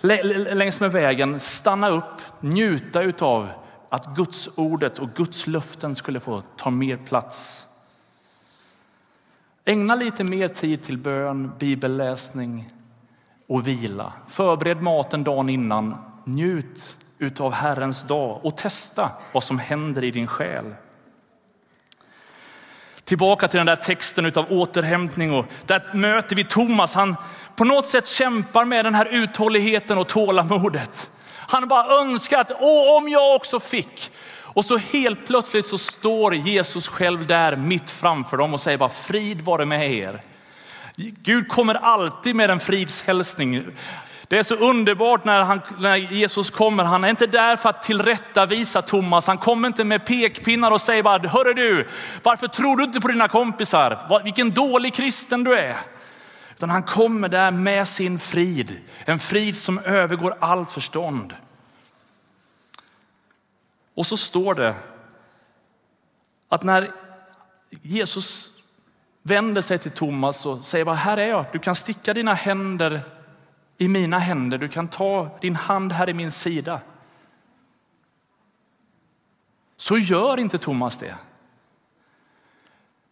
längs 0.00 0.80
med 0.80 0.92
vägen 0.92 1.40
stanna 1.40 1.88
upp, 1.88 2.20
njuta 2.40 3.02
utav 3.02 3.48
att 3.94 4.16
Guds 4.16 4.48
ordet 4.56 4.98
och 4.98 5.10
Guds 5.14 5.46
löften 5.46 5.94
skulle 5.94 6.20
få 6.20 6.42
ta 6.56 6.70
mer 6.70 6.96
plats. 6.96 7.66
Ägna 9.64 9.94
lite 9.94 10.24
mer 10.24 10.48
tid 10.48 10.82
till 10.82 10.98
bön, 10.98 11.52
bibelläsning 11.58 12.72
och 13.46 13.68
vila. 13.68 14.12
Förbered 14.28 14.82
maten 14.82 15.24
dagen 15.24 15.48
innan. 15.48 15.96
Njut 16.24 16.96
utav 17.18 17.52
Herrens 17.52 18.02
dag 18.02 18.40
och 18.44 18.56
testa 18.56 19.12
vad 19.32 19.44
som 19.44 19.58
händer 19.58 20.04
i 20.04 20.10
din 20.10 20.26
själ. 20.26 20.74
Tillbaka 23.04 23.48
till 23.48 23.58
den 23.58 23.66
där 23.66 23.76
texten 23.76 24.26
utav 24.26 24.52
återhämtning 24.52 25.32
och 25.32 25.46
där 25.66 25.94
möter 25.94 26.36
vi 26.36 26.44
Thomas. 26.44 26.94
Han 26.94 27.16
på 27.56 27.64
något 27.64 27.86
sätt 27.86 28.06
kämpar 28.06 28.64
med 28.64 28.84
den 28.84 28.94
här 28.94 29.06
uthålligheten 29.06 29.98
och 29.98 30.08
tålamodet. 30.08 31.10
Han 31.46 31.68
bara 31.68 32.00
önskar 32.00 32.38
att 32.38 32.52
Åh, 32.60 32.96
om 32.96 33.08
jag 33.08 33.34
också 33.34 33.60
fick. 33.60 34.10
Och 34.42 34.64
så 34.64 34.76
helt 34.76 35.26
plötsligt 35.26 35.66
så 35.66 35.78
står 35.78 36.34
Jesus 36.34 36.88
själv 36.88 37.26
där 37.26 37.56
mitt 37.56 37.90
framför 37.90 38.36
dem 38.36 38.54
och 38.54 38.60
säger 38.60 38.78
bara 38.78 38.88
frid 38.88 39.40
vare 39.40 39.64
med 39.64 39.92
er. 39.92 40.20
Gud 40.96 41.48
kommer 41.48 41.74
alltid 41.74 42.36
med 42.36 42.50
en 42.50 42.60
fridshälsning. 42.60 43.64
Det 44.28 44.38
är 44.38 44.42
så 44.42 44.54
underbart 44.54 45.24
när, 45.24 45.42
han, 45.42 45.60
när 45.78 45.96
Jesus 45.96 46.50
kommer. 46.50 46.84
Han 46.84 47.04
är 47.04 47.08
inte 47.08 47.26
där 47.26 47.56
för 47.56 47.68
att 47.68 47.82
tillrättavisa 47.82 48.82
Thomas. 48.82 49.26
Han 49.26 49.38
kommer 49.38 49.68
inte 49.68 49.84
med 49.84 50.06
pekpinnar 50.06 50.70
och 50.70 50.80
säger 50.80 51.02
bara, 51.02 51.28
hörru 51.28 51.54
du, 51.54 51.88
varför 52.22 52.48
tror 52.48 52.76
du 52.76 52.84
inte 52.84 53.00
på 53.00 53.08
dina 53.08 53.28
kompisar? 53.28 54.20
Vilken 54.24 54.50
dålig 54.50 54.94
kristen 54.94 55.44
du 55.44 55.58
är. 55.58 55.76
Utan 56.56 56.70
han 56.70 56.82
kommer 56.82 57.28
där 57.28 57.50
med 57.50 57.88
sin 57.88 58.18
frid. 58.18 58.80
En 59.04 59.18
frid 59.18 59.56
som 59.56 59.78
övergår 59.78 60.36
allt 60.40 60.70
förstånd. 60.70 61.34
Och 63.94 64.06
så 64.06 64.16
står 64.16 64.54
det 64.54 64.74
att 66.48 66.62
när 66.62 66.90
Jesus 67.70 68.60
vänder 69.22 69.62
sig 69.62 69.78
till 69.78 69.90
Thomas 69.90 70.46
och 70.46 70.64
säger, 70.64 70.94
här 70.94 71.16
är 71.16 71.28
jag, 71.28 71.44
du 71.52 71.58
kan 71.58 71.74
sticka 71.74 72.14
dina 72.14 72.34
händer 72.34 73.00
i 73.78 73.88
mina 73.88 74.18
händer, 74.18 74.58
du 74.58 74.68
kan 74.68 74.88
ta 74.88 75.38
din 75.40 75.56
hand 75.56 75.92
här 75.92 76.08
i 76.08 76.14
min 76.14 76.32
sida. 76.32 76.80
Så 79.76 79.98
gör 79.98 80.40
inte 80.40 80.58
Thomas 80.58 80.96
det. 80.96 81.14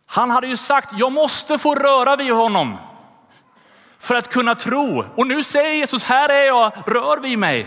Han 0.06 0.30
hade 0.30 0.46
ju 0.46 0.56
sagt, 0.56 0.92
jag 0.92 1.12
måste 1.12 1.58
få 1.58 1.74
röra 1.74 2.16
vid 2.16 2.32
honom 2.32 2.76
för 4.02 4.14
att 4.14 4.28
kunna 4.28 4.54
tro. 4.54 5.04
Och 5.14 5.26
nu 5.26 5.42
säger 5.42 5.74
Jesus, 5.74 6.04
här 6.04 6.28
är 6.28 6.46
jag, 6.46 6.72
rör 6.86 7.20
vid 7.20 7.38
mig. 7.38 7.66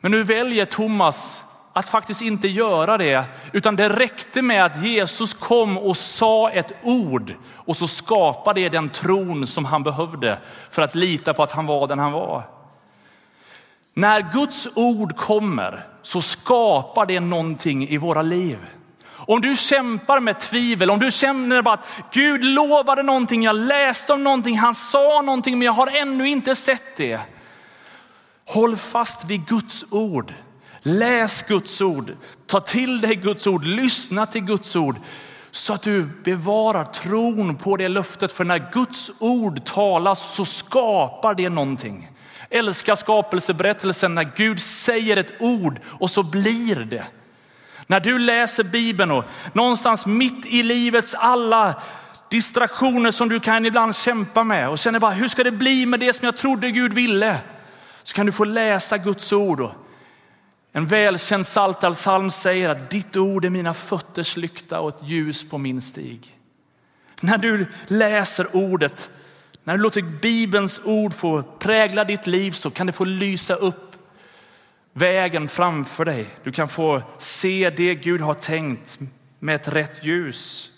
Men 0.00 0.10
nu 0.10 0.22
väljer 0.22 0.64
Thomas 0.64 1.42
att 1.72 1.88
faktiskt 1.88 2.22
inte 2.22 2.48
göra 2.48 2.98
det, 2.98 3.24
utan 3.52 3.76
det 3.76 3.88
räckte 3.88 4.42
med 4.42 4.64
att 4.64 4.82
Jesus 4.82 5.34
kom 5.34 5.78
och 5.78 5.96
sa 5.96 6.50
ett 6.50 6.72
ord 6.82 7.34
och 7.52 7.76
så 7.76 7.86
skapade 7.86 8.60
det 8.60 8.68
den 8.68 8.88
tron 8.88 9.46
som 9.46 9.64
han 9.64 9.82
behövde 9.82 10.38
för 10.70 10.82
att 10.82 10.94
lita 10.94 11.34
på 11.34 11.42
att 11.42 11.52
han 11.52 11.66
var 11.66 11.86
den 11.86 11.98
han 11.98 12.12
var. 12.12 12.42
När 13.94 14.32
Guds 14.32 14.68
ord 14.74 15.16
kommer 15.16 15.86
så 16.02 16.22
skapar 16.22 17.06
det 17.06 17.20
någonting 17.20 17.88
i 17.88 17.96
våra 17.96 18.22
liv. 18.22 18.58
Om 19.26 19.40
du 19.40 19.56
kämpar 19.56 20.20
med 20.20 20.40
tvivel, 20.40 20.90
om 20.90 20.98
du 20.98 21.10
känner 21.10 21.62
bara 21.62 21.74
att 21.74 22.02
Gud 22.12 22.44
lovade 22.44 23.02
någonting, 23.02 23.42
jag 23.42 23.56
läste 23.56 24.12
om 24.12 24.24
någonting, 24.24 24.58
han 24.58 24.74
sa 24.74 25.22
någonting, 25.22 25.58
men 25.58 25.66
jag 25.66 25.72
har 25.72 25.86
ännu 25.86 26.28
inte 26.28 26.54
sett 26.54 26.96
det. 26.96 27.20
Håll 28.44 28.76
fast 28.76 29.24
vid 29.24 29.46
Guds 29.46 29.84
ord. 29.90 30.34
Läs 30.82 31.42
Guds 31.42 31.80
ord, 31.80 32.12
ta 32.46 32.60
till 32.60 33.00
dig 33.00 33.14
Guds 33.14 33.46
ord, 33.46 33.64
lyssna 33.64 34.26
till 34.26 34.44
Guds 34.44 34.76
ord 34.76 34.96
så 35.56 35.72
att 35.72 35.82
du 35.82 36.08
bevarar 36.24 36.84
tron 36.84 37.56
på 37.56 37.76
det 37.76 37.88
löftet. 37.88 38.32
För 38.32 38.44
när 38.44 38.72
Guds 38.72 39.10
ord 39.18 39.64
talas 39.64 40.34
så 40.34 40.44
skapar 40.44 41.34
det 41.34 41.48
någonting. 41.48 42.10
Älska 42.50 42.96
skapelseberättelsen 42.96 44.14
när 44.14 44.28
Gud 44.36 44.62
säger 44.62 45.16
ett 45.16 45.32
ord 45.40 45.80
och 45.84 46.10
så 46.10 46.22
blir 46.22 46.76
det. 46.76 47.04
När 47.86 48.00
du 48.00 48.18
läser 48.18 48.64
Bibeln 48.64 49.10
och 49.10 49.24
någonstans 49.52 50.06
mitt 50.06 50.46
i 50.46 50.62
livets 50.62 51.14
alla 51.14 51.74
distraktioner 52.28 53.10
som 53.10 53.28
du 53.28 53.40
kan 53.40 53.66
ibland 53.66 53.96
kämpa 53.96 54.44
med 54.44 54.68
och 54.68 54.78
känner 54.78 54.98
bara 54.98 55.10
hur 55.10 55.28
ska 55.28 55.44
det 55.44 55.50
bli 55.50 55.86
med 55.86 56.00
det 56.00 56.12
som 56.12 56.24
jag 56.24 56.36
trodde 56.36 56.70
Gud 56.70 56.92
ville? 56.92 57.38
Så 58.02 58.14
kan 58.14 58.26
du 58.26 58.32
få 58.32 58.44
läsa 58.44 58.98
Guds 58.98 59.32
ord. 59.32 59.70
En 60.72 60.86
välkänd 60.86 61.44
psaltarpsalm 61.44 62.30
säger 62.30 62.68
att 62.68 62.90
ditt 62.90 63.16
ord 63.16 63.44
är 63.44 63.50
mina 63.50 63.74
fötters 63.74 64.36
lykta 64.36 64.80
och 64.80 64.88
ett 64.88 65.08
ljus 65.08 65.48
på 65.50 65.58
min 65.58 65.82
stig. 65.82 66.34
När 67.20 67.38
du 67.38 67.66
läser 67.86 68.56
ordet, 68.56 69.10
när 69.64 69.76
du 69.76 69.82
låter 69.82 70.02
Bibelns 70.02 70.80
ord 70.84 71.14
få 71.14 71.42
prägla 71.42 72.04
ditt 72.04 72.26
liv 72.26 72.52
så 72.52 72.70
kan 72.70 72.86
det 72.86 72.92
få 72.92 73.04
lysa 73.04 73.54
upp 73.54 73.85
vägen 74.96 75.48
framför 75.48 76.04
dig. 76.04 76.26
Du 76.42 76.52
kan 76.52 76.68
få 76.68 77.02
se 77.18 77.70
det 77.76 77.94
Gud 77.94 78.20
har 78.20 78.34
tänkt 78.34 78.98
med 79.38 79.54
ett 79.54 79.68
rätt 79.68 80.04
ljus. 80.04 80.70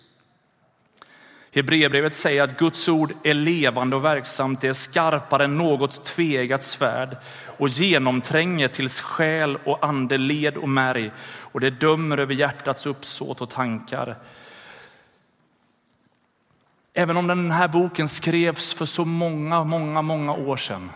Hebreerbrevet 1.52 2.14
säger 2.14 2.42
att 2.42 2.59
Guds 2.59 2.88
ord 2.88 3.12
är 3.24 3.35
levande 3.35 3.96
och 3.96 4.04
verksamt. 4.04 4.61
Det 4.61 4.68
är 4.68 4.72
skarpare 4.72 5.44
än 5.44 5.59
något 5.59 6.04
tvegat 6.04 6.62
svärd 6.62 7.16
och 7.59 7.68
genomtränger 7.68 8.68
till 8.68 8.88
själ 8.88 9.59
och 9.64 9.85
ande, 9.85 10.18
led 10.18 10.57
och 10.57 10.68
märg 10.68 11.11
och 11.26 11.61
det 11.61 11.70
dömer 11.70 12.18
över 12.18 12.35
hjärtats 12.35 12.87
uppsåt 12.87 13.40
och 13.40 13.50
tankar. 13.50 14.16
Även 16.94 17.16
om 17.16 17.26
den 17.26 17.50
här 17.50 17.68
boken 17.68 18.09
skrevs 18.09 18.74
för 18.74 18.87
så 18.87 19.04
många, 19.04 19.64
många, 19.64 20.02
många 20.02 20.33
år 20.33 20.57
sedan. 20.57 20.90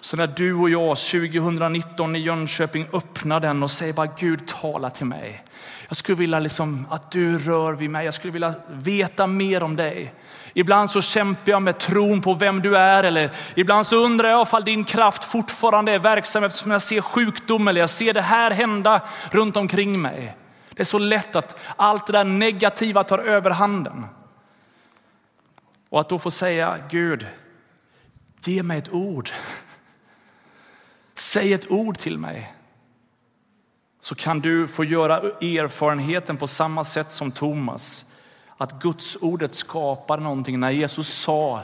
Så 0.00 0.16
när 0.16 0.26
du 0.26 0.54
och 0.54 0.70
jag 0.70 0.96
2019 0.96 2.16
i 2.16 2.18
Jönköping 2.18 2.86
öppnar 2.92 3.40
den 3.40 3.62
och 3.62 3.70
säger 3.70 3.92
bara 3.92 4.08
Gud 4.18 4.46
tala 4.46 4.90
till 4.90 5.06
mig. 5.06 5.44
Jag 5.88 5.96
skulle 5.96 6.18
vilja 6.18 6.38
liksom 6.38 6.86
att 6.90 7.10
du 7.10 7.38
rör 7.38 7.72
vid 7.72 7.90
mig. 7.90 8.04
Jag 8.04 8.14
skulle 8.14 8.32
vilja 8.32 8.54
veta 8.68 9.26
mer 9.26 9.62
om 9.62 9.76
dig. 9.76 10.14
Ibland 10.52 10.90
så 10.90 11.02
kämpar 11.02 11.52
jag 11.52 11.62
med 11.62 11.78
tron 11.78 12.20
på 12.20 12.34
vem 12.34 12.62
du 12.62 12.76
är 12.76 13.04
eller 13.04 13.30
ibland 13.54 13.86
så 13.86 13.96
undrar 13.96 14.28
jag 14.28 14.46
ifall 14.46 14.64
din 14.64 14.84
kraft 14.84 15.24
fortfarande 15.24 15.92
är 15.92 15.98
verksam 15.98 16.44
eftersom 16.44 16.70
jag 16.70 16.82
ser 16.82 17.00
sjukdom 17.00 17.68
eller 17.68 17.80
jag 17.80 17.90
ser 17.90 18.12
det 18.12 18.22
här 18.22 18.50
hända 18.50 19.00
runt 19.30 19.56
omkring 19.56 20.00
mig. 20.00 20.36
Det 20.70 20.82
är 20.82 20.84
så 20.84 20.98
lätt 20.98 21.36
att 21.36 21.58
allt 21.76 22.06
det 22.06 22.12
där 22.12 22.24
negativa 22.24 23.04
tar 23.04 23.18
överhanden. 23.18 24.06
Och 25.88 26.00
att 26.00 26.08
då 26.08 26.18
få 26.18 26.30
säga 26.30 26.76
Gud, 26.90 27.26
ge 28.44 28.62
mig 28.62 28.78
ett 28.78 28.92
ord. 28.92 29.30
Säg 31.18 31.52
ett 31.52 31.70
ord 31.70 31.98
till 31.98 32.18
mig. 32.18 32.54
Så 34.00 34.14
kan 34.14 34.40
du 34.40 34.68
få 34.68 34.84
göra 34.84 35.20
erfarenheten 35.40 36.36
på 36.36 36.46
samma 36.46 36.84
sätt 36.84 37.10
som 37.10 37.30
Thomas. 37.30 38.14
Att 38.56 38.82
Guds 38.82 39.16
ordet 39.20 39.54
skapar 39.54 40.18
någonting 40.18 40.60
när 40.60 40.70
Jesus 40.70 41.08
sa 41.08 41.62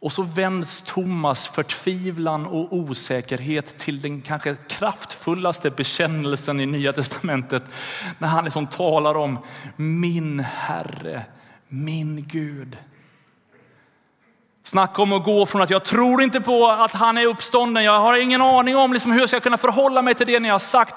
Och 0.00 0.12
så 0.12 0.22
vänds 0.22 0.82
Thomas 0.82 1.46
förtvivlan 1.46 2.46
och 2.46 2.72
osäkerhet 2.72 3.78
till 3.78 4.00
den 4.00 4.20
kanske 4.20 4.56
kraftfullaste 4.68 5.70
bekännelsen 5.70 6.60
i 6.60 6.66
Nya 6.66 6.92
Testamentet. 6.92 7.62
När 8.18 8.28
han 8.28 8.44
liksom 8.44 8.66
talar 8.66 9.14
om 9.14 9.38
min 9.76 10.40
Herre, 10.40 11.22
min 11.68 12.24
Gud. 12.28 12.76
Snacka 14.70 15.02
om 15.02 15.12
att 15.12 15.24
gå 15.24 15.46
från 15.46 15.62
att 15.62 15.70
jag 15.70 15.84
tror 15.84 16.22
inte 16.22 16.40
på 16.40 16.68
att 16.68 16.92
han 16.92 17.18
är 17.18 17.26
uppstånden. 17.26 17.84
Jag 17.84 18.00
har 18.00 18.16
ingen 18.16 18.42
aning 18.42 18.76
om 18.76 18.92
liksom 18.92 19.12
hur 19.12 19.20
jag 19.20 19.28
ska 19.28 19.40
kunna 19.40 19.58
förhålla 19.58 20.02
mig 20.02 20.14
till 20.14 20.26
det 20.26 20.40
ni 20.40 20.48
har 20.48 20.58
sagt. 20.58 20.94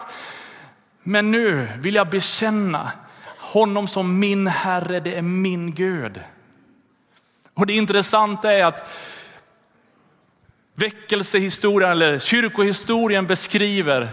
Men 1.03 1.31
nu 1.31 1.67
vill 1.77 1.95
jag 1.95 2.09
bekänna 2.09 2.91
honom 3.38 3.88
som 3.88 4.19
min 4.19 4.47
Herre, 4.47 4.99
det 4.99 5.15
är 5.15 5.21
min 5.21 5.71
Gud. 5.71 6.21
Och 7.53 7.65
det 7.65 7.73
intressanta 7.73 8.53
är 8.53 8.65
att 8.65 8.89
väckelsehistorien 10.75 11.91
eller 11.91 12.19
kyrkohistorien 12.19 13.27
beskriver, 13.27 14.09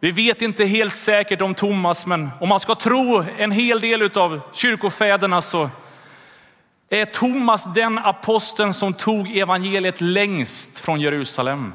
vi 0.00 0.10
vet 0.10 0.42
inte 0.42 0.64
helt 0.64 0.96
säkert 0.96 1.40
om 1.40 1.54
Thomas, 1.54 2.06
men 2.06 2.30
om 2.40 2.48
man 2.48 2.60
ska 2.60 2.74
tro 2.74 3.24
en 3.38 3.50
hel 3.50 3.80
del 3.80 4.18
av 4.18 4.40
kyrkofäderna 4.52 5.40
så 5.40 5.70
är 6.90 7.04
Thomas 7.04 7.74
den 7.74 7.98
aposteln 7.98 8.74
som 8.74 8.94
tog 8.94 9.36
evangeliet 9.36 10.00
längst 10.00 10.80
från 10.80 11.00
Jerusalem. 11.00 11.72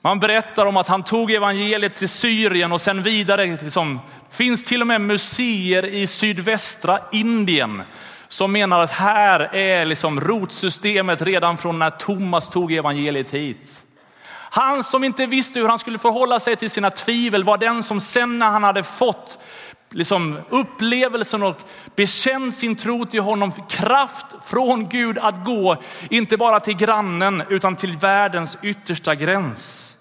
Man 0.00 0.20
berättar 0.20 0.66
om 0.66 0.76
att 0.76 0.88
han 0.88 1.02
tog 1.02 1.30
evangeliet 1.30 1.94
till 1.94 2.08
Syrien 2.08 2.72
och 2.72 2.80
sen 2.80 3.02
vidare. 3.02 3.58
Liksom, 3.62 4.00
finns 4.30 4.64
till 4.64 4.80
och 4.80 4.86
med 4.86 5.00
museer 5.00 5.86
i 5.86 6.06
sydvästra 6.06 6.98
Indien 7.12 7.82
som 8.28 8.52
menar 8.52 8.80
att 8.80 8.90
här 8.90 9.40
är 9.54 9.84
liksom 9.84 10.20
rotsystemet 10.20 11.22
redan 11.22 11.56
från 11.56 11.78
när 11.78 11.90
Thomas 11.90 12.50
tog 12.50 12.72
evangeliet 12.72 13.30
hit. 13.30 13.82
Han 14.50 14.84
som 14.84 15.04
inte 15.04 15.26
visste 15.26 15.60
hur 15.60 15.68
han 15.68 15.78
skulle 15.78 15.98
förhålla 15.98 16.40
sig 16.40 16.56
till 16.56 16.70
sina 16.70 16.90
tvivel 16.90 17.44
var 17.44 17.58
den 17.58 17.82
som 17.82 18.00
sen 18.00 18.38
när 18.38 18.50
han 18.50 18.64
hade 18.64 18.82
fått 18.82 19.38
liksom 19.90 20.38
upplevelsen 20.48 21.42
och 21.42 21.56
bekänt 21.96 22.54
sin 22.54 22.76
tro 22.76 23.06
till 23.06 23.20
honom, 23.20 23.52
kraft 23.68 24.26
från 24.44 24.88
Gud 24.88 25.18
att 25.18 25.44
gå, 25.44 25.82
inte 26.10 26.36
bara 26.36 26.60
till 26.60 26.76
grannen 26.76 27.42
utan 27.48 27.76
till 27.76 27.96
världens 27.96 28.58
yttersta 28.62 29.14
gräns. 29.14 29.94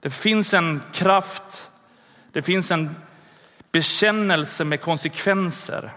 Det 0.00 0.10
finns 0.10 0.54
en 0.54 0.82
kraft, 0.92 1.70
det 2.32 2.42
finns 2.42 2.70
en 2.70 2.96
bekännelse 3.72 4.64
med 4.64 4.80
konsekvenser. 4.80 5.90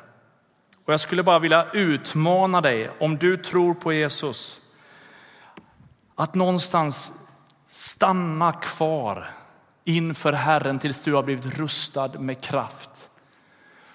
Och 0.86 0.94
jag 0.94 1.00
skulle 1.00 1.24
bara 1.24 1.40
vilja 1.40 1.68
utmana 1.74 2.62
dig, 2.62 2.90
om 3.00 3.18
du 3.18 3.38
tror 3.38 3.74
på 3.74 3.94
Jesus, 3.94 4.62
att 6.16 6.36
någonstans 6.36 7.12
stanna 7.68 8.54
kvar 8.54 9.37
inför 9.88 10.34
Herren 10.34 10.80
tills 10.80 11.02
du 11.02 11.14
har 11.14 11.24
blivit 11.24 11.46
rustad 11.46 12.10
med 12.20 12.42
kraft. 12.42 13.10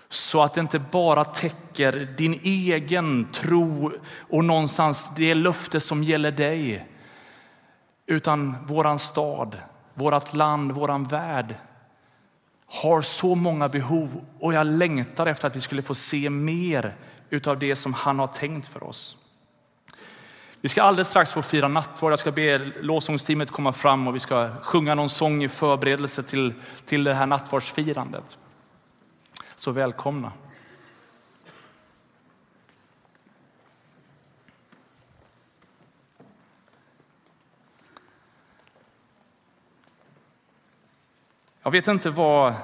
Så 0.08 0.42
att 0.42 0.54
det 0.54 0.60
inte 0.60 0.78
bara 0.78 1.24
täcker 1.24 2.14
din 2.16 2.40
egen 2.42 3.28
tro 3.32 3.92
och 4.18 4.44
någonstans 4.44 5.08
det 5.16 5.34
löfte 5.34 5.80
som 5.80 6.02
gäller 6.02 6.30
dig. 6.30 6.86
Utan 8.06 8.66
våran 8.66 8.98
stad, 8.98 9.58
vårat 9.94 10.34
land, 10.34 10.72
våran 10.72 11.04
värld 11.04 11.54
har 12.66 13.02
så 13.02 13.34
många 13.34 13.68
behov 13.68 14.24
och 14.40 14.54
jag 14.54 14.66
längtar 14.66 15.26
efter 15.26 15.48
att 15.48 15.56
vi 15.56 15.60
skulle 15.60 15.82
få 15.82 15.94
se 15.94 16.30
mer 16.30 16.94
utav 17.30 17.58
det 17.58 17.76
som 17.76 17.94
han 17.94 18.18
har 18.18 18.26
tänkt 18.26 18.66
för 18.66 18.82
oss. 18.82 19.21
Vi 20.62 20.68
ska 20.68 20.82
alldeles 20.82 21.08
strax 21.08 21.32
få 21.32 21.42
fira 21.42 21.68
nattvard. 21.68 22.12
Jag 22.12 22.18
ska 22.18 22.32
be 22.32 22.58
lovsångsteamet 22.58 23.50
komma 23.50 23.72
fram 23.72 24.08
och 24.08 24.14
vi 24.14 24.20
ska 24.20 24.50
sjunga 24.62 24.94
någon 24.94 25.08
sång 25.08 25.44
i 25.44 25.48
förberedelse 25.48 26.22
till, 26.22 26.54
till 26.84 27.04
det 27.04 27.14
här 27.14 27.26
nattvardsfirandet. 27.26 28.38
Så 29.54 29.70
välkomna. 29.70 30.32
Jag 41.62 41.70
vet 41.70 41.88
inte 41.88 42.10
vad 42.10 42.54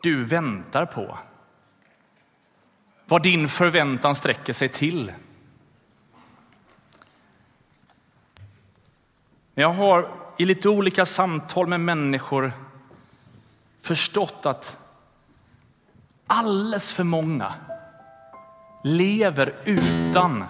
du 0.00 0.24
väntar 0.24 0.86
på. 0.86 1.18
Vad 3.04 3.22
din 3.22 3.48
förväntan 3.48 4.14
sträcker 4.14 4.52
sig 4.52 4.68
till. 4.68 5.12
Jag 9.58 9.72
har 9.72 10.08
i 10.36 10.44
lite 10.44 10.68
olika 10.68 11.06
samtal 11.06 11.66
med 11.66 11.80
människor 11.80 12.52
förstått 13.80 14.46
att 14.46 14.78
alldeles 16.26 16.92
för 16.92 17.04
många 17.04 17.54
lever 18.84 19.54
utan 19.64 20.44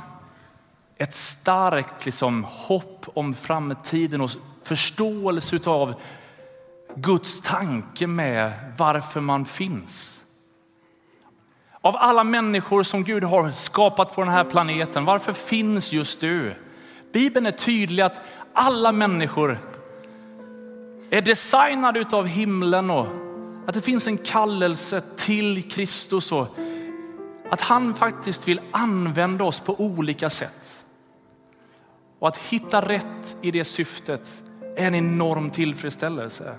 ett 0.96 1.14
starkt 1.14 2.06
liksom, 2.06 2.44
hopp 2.44 3.06
om 3.14 3.34
framtiden 3.34 4.20
och 4.20 4.30
förståelse 4.62 5.60
av 5.64 5.94
Guds 6.94 7.40
tanke 7.40 8.06
med 8.06 8.52
varför 8.76 9.20
man 9.20 9.44
finns. 9.44 10.20
Av 11.80 11.96
alla 11.96 12.24
människor 12.24 12.82
som 12.82 13.04
Gud 13.04 13.24
har 13.24 13.50
skapat 13.50 14.14
på 14.14 14.20
den 14.20 14.30
här 14.30 14.44
planeten, 14.44 15.04
varför 15.04 15.32
finns 15.32 15.92
just 15.92 16.20
du? 16.20 16.54
Bibeln 17.16 17.46
är 17.46 17.52
tydlig 17.52 18.02
att 18.02 18.20
alla 18.52 18.92
människor 18.92 19.58
är 21.10 21.20
designade 21.22 22.06
av 22.12 22.26
himlen 22.26 22.90
och 22.90 23.06
att 23.66 23.74
det 23.74 23.82
finns 23.82 24.06
en 24.06 24.18
kallelse 24.18 25.02
till 25.16 25.70
Kristus 25.70 26.32
och 26.32 26.48
att 27.50 27.60
han 27.60 27.94
faktiskt 27.94 28.48
vill 28.48 28.60
använda 28.70 29.44
oss 29.44 29.60
på 29.60 29.80
olika 29.80 30.30
sätt. 30.30 30.84
Och 32.18 32.28
att 32.28 32.36
hitta 32.36 32.80
rätt 32.80 33.36
i 33.42 33.50
det 33.50 33.64
syftet 33.64 34.42
är 34.76 34.86
en 34.86 34.94
enorm 34.94 35.50
tillfredsställelse. 35.50 36.54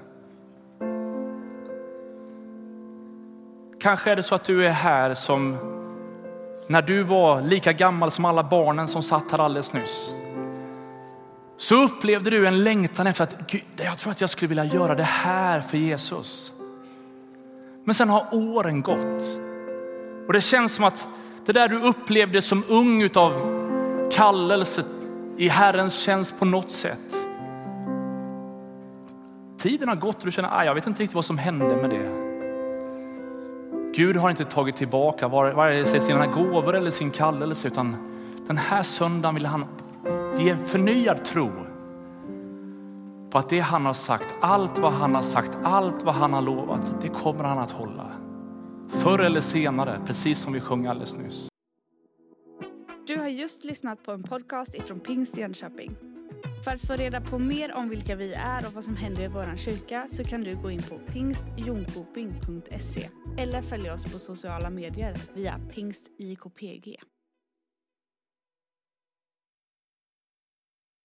Kanske 3.79 4.11
är 4.11 4.15
det 4.15 4.23
så 4.23 4.35
att 4.35 4.43
du 4.43 4.65
är 4.65 4.71
här 4.71 5.13
som 5.13 5.57
när 6.67 6.81
du 6.81 7.03
var 7.03 7.41
lika 7.41 7.73
gammal 7.73 8.11
som 8.11 8.25
alla 8.25 8.43
barnen 8.43 8.87
som 8.87 9.03
satt 9.03 9.31
här 9.31 9.39
alldeles 9.39 9.73
nyss. 9.73 10.13
Så 11.57 11.83
upplevde 11.83 12.29
du 12.29 12.47
en 12.47 12.63
längtan 12.63 13.07
efter 13.07 13.23
att 13.23 13.51
Gud, 13.51 13.63
jag 13.75 13.97
tror 13.97 14.11
att 14.11 14.21
jag 14.21 14.29
skulle 14.29 14.49
vilja 14.49 14.65
göra 14.65 14.95
det 14.95 15.03
här 15.03 15.61
för 15.61 15.77
Jesus. 15.77 16.51
Men 17.83 17.95
sen 17.95 18.09
har 18.09 18.27
åren 18.31 18.81
gått 18.81 19.37
och 20.27 20.33
det 20.33 20.41
känns 20.41 20.75
som 20.75 20.85
att 20.85 21.07
det 21.45 21.51
där 21.51 21.67
du 21.67 21.79
upplevde 21.79 22.41
som 22.41 22.63
ung 22.67 23.01
utav 23.01 23.33
kallelse 24.11 24.83
i 25.37 25.47
Herrens 25.47 25.99
tjänst 25.99 26.39
på 26.39 26.45
något 26.45 26.71
sätt. 26.71 27.15
Tiden 29.57 29.87
har 29.87 29.95
gått 29.95 30.17
och 30.17 30.25
du 30.25 30.31
känner, 30.31 30.49
att 30.49 30.65
jag 30.65 30.75
vet 30.75 30.87
inte 30.87 31.03
riktigt 31.03 31.15
vad 31.15 31.25
som 31.25 31.37
hände 31.37 31.75
med 31.75 31.89
det. 31.89 32.27
Gud 33.95 34.15
har 34.15 34.29
inte 34.29 34.45
tagit 34.45 34.75
tillbaka 34.75 35.27
vare 35.27 35.85
sig 35.85 36.01
sina 36.01 36.27
gåvor 36.27 36.75
eller 36.75 36.91
sin 36.91 37.11
kallelse, 37.11 37.67
utan 37.67 37.95
den 38.47 38.57
här 38.57 38.83
söndagen 38.83 39.35
vill 39.35 39.45
han 39.45 39.65
ge 40.39 40.49
en 40.49 40.57
förnyad 40.57 41.25
tro 41.25 41.49
på 43.31 43.37
att 43.37 43.49
det 43.49 43.59
han 43.59 43.85
har 43.85 43.93
sagt, 43.93 44.35
allt 44.41 44.79
vad 44.79 44.93
han 44.93 45.15
har 45.15 45.21
sagt, 45.21 45.57
allt 45.63 46.03
vad 46.03 46.15
han 46.15 46.33
har 46.33 46.41
lovat, 46.41 47.01
det 47.01 47.07
kommer 47.07 47.43
han 47.43 47.59
att 47.59 47.71
hålla. 47.71 48.11
Förr 48.89 49.19
eller 49.19 49.41
senare, 49.41 50.01
precis 50.05 50.39
som 50.39 50.53
vi 50.53 50.59
sjöng 50.59 50.87
alldeles 50.87 51.17
nyss. 51.17 51.49
Du 53.07 53.17
har 53.17 53.27
just 53.27 53.63
lyssnat 53.63 54.03
på 54.03 54.11
en 54.11 54.23
podcast 54.23 54.75
ifrån 54.75 54.99
Pingst 54.99 55.37
Jönköping. 55.37 55.95
För 56.63 56.71
att 56.71 56.81
få 56.81 56.93
reda 56.93 57.21
på 57.21 57.39
mer 57.39 57.75
om 57.75 57.89
vilka 57.89 58.15
vi 58.15 58.33
är 58.33 58.67
och 58.67 58.73
vad 58.73 58.83
som 58.83 58.95
händer 58.95 59.23
i 59.23 59.27
vår 59.27 59.55
kyrka 59.57 60.07
så 60.09 60.23
kan 60.23 60.43
du 60.43 60.55
gå 60.55 60.71
in 60.71 60.83
på 60.83 60.97
pingstjonkoping.se 60.97 63.09
eller 63.37 63.61
följa 63.61 63.93
oss 63.93 64.05
på 64.05 64.19
sociala 64.19 64.69
medier 64.69 65.15
via 65.33 65.59
pingstjkpg. 65.73 66.97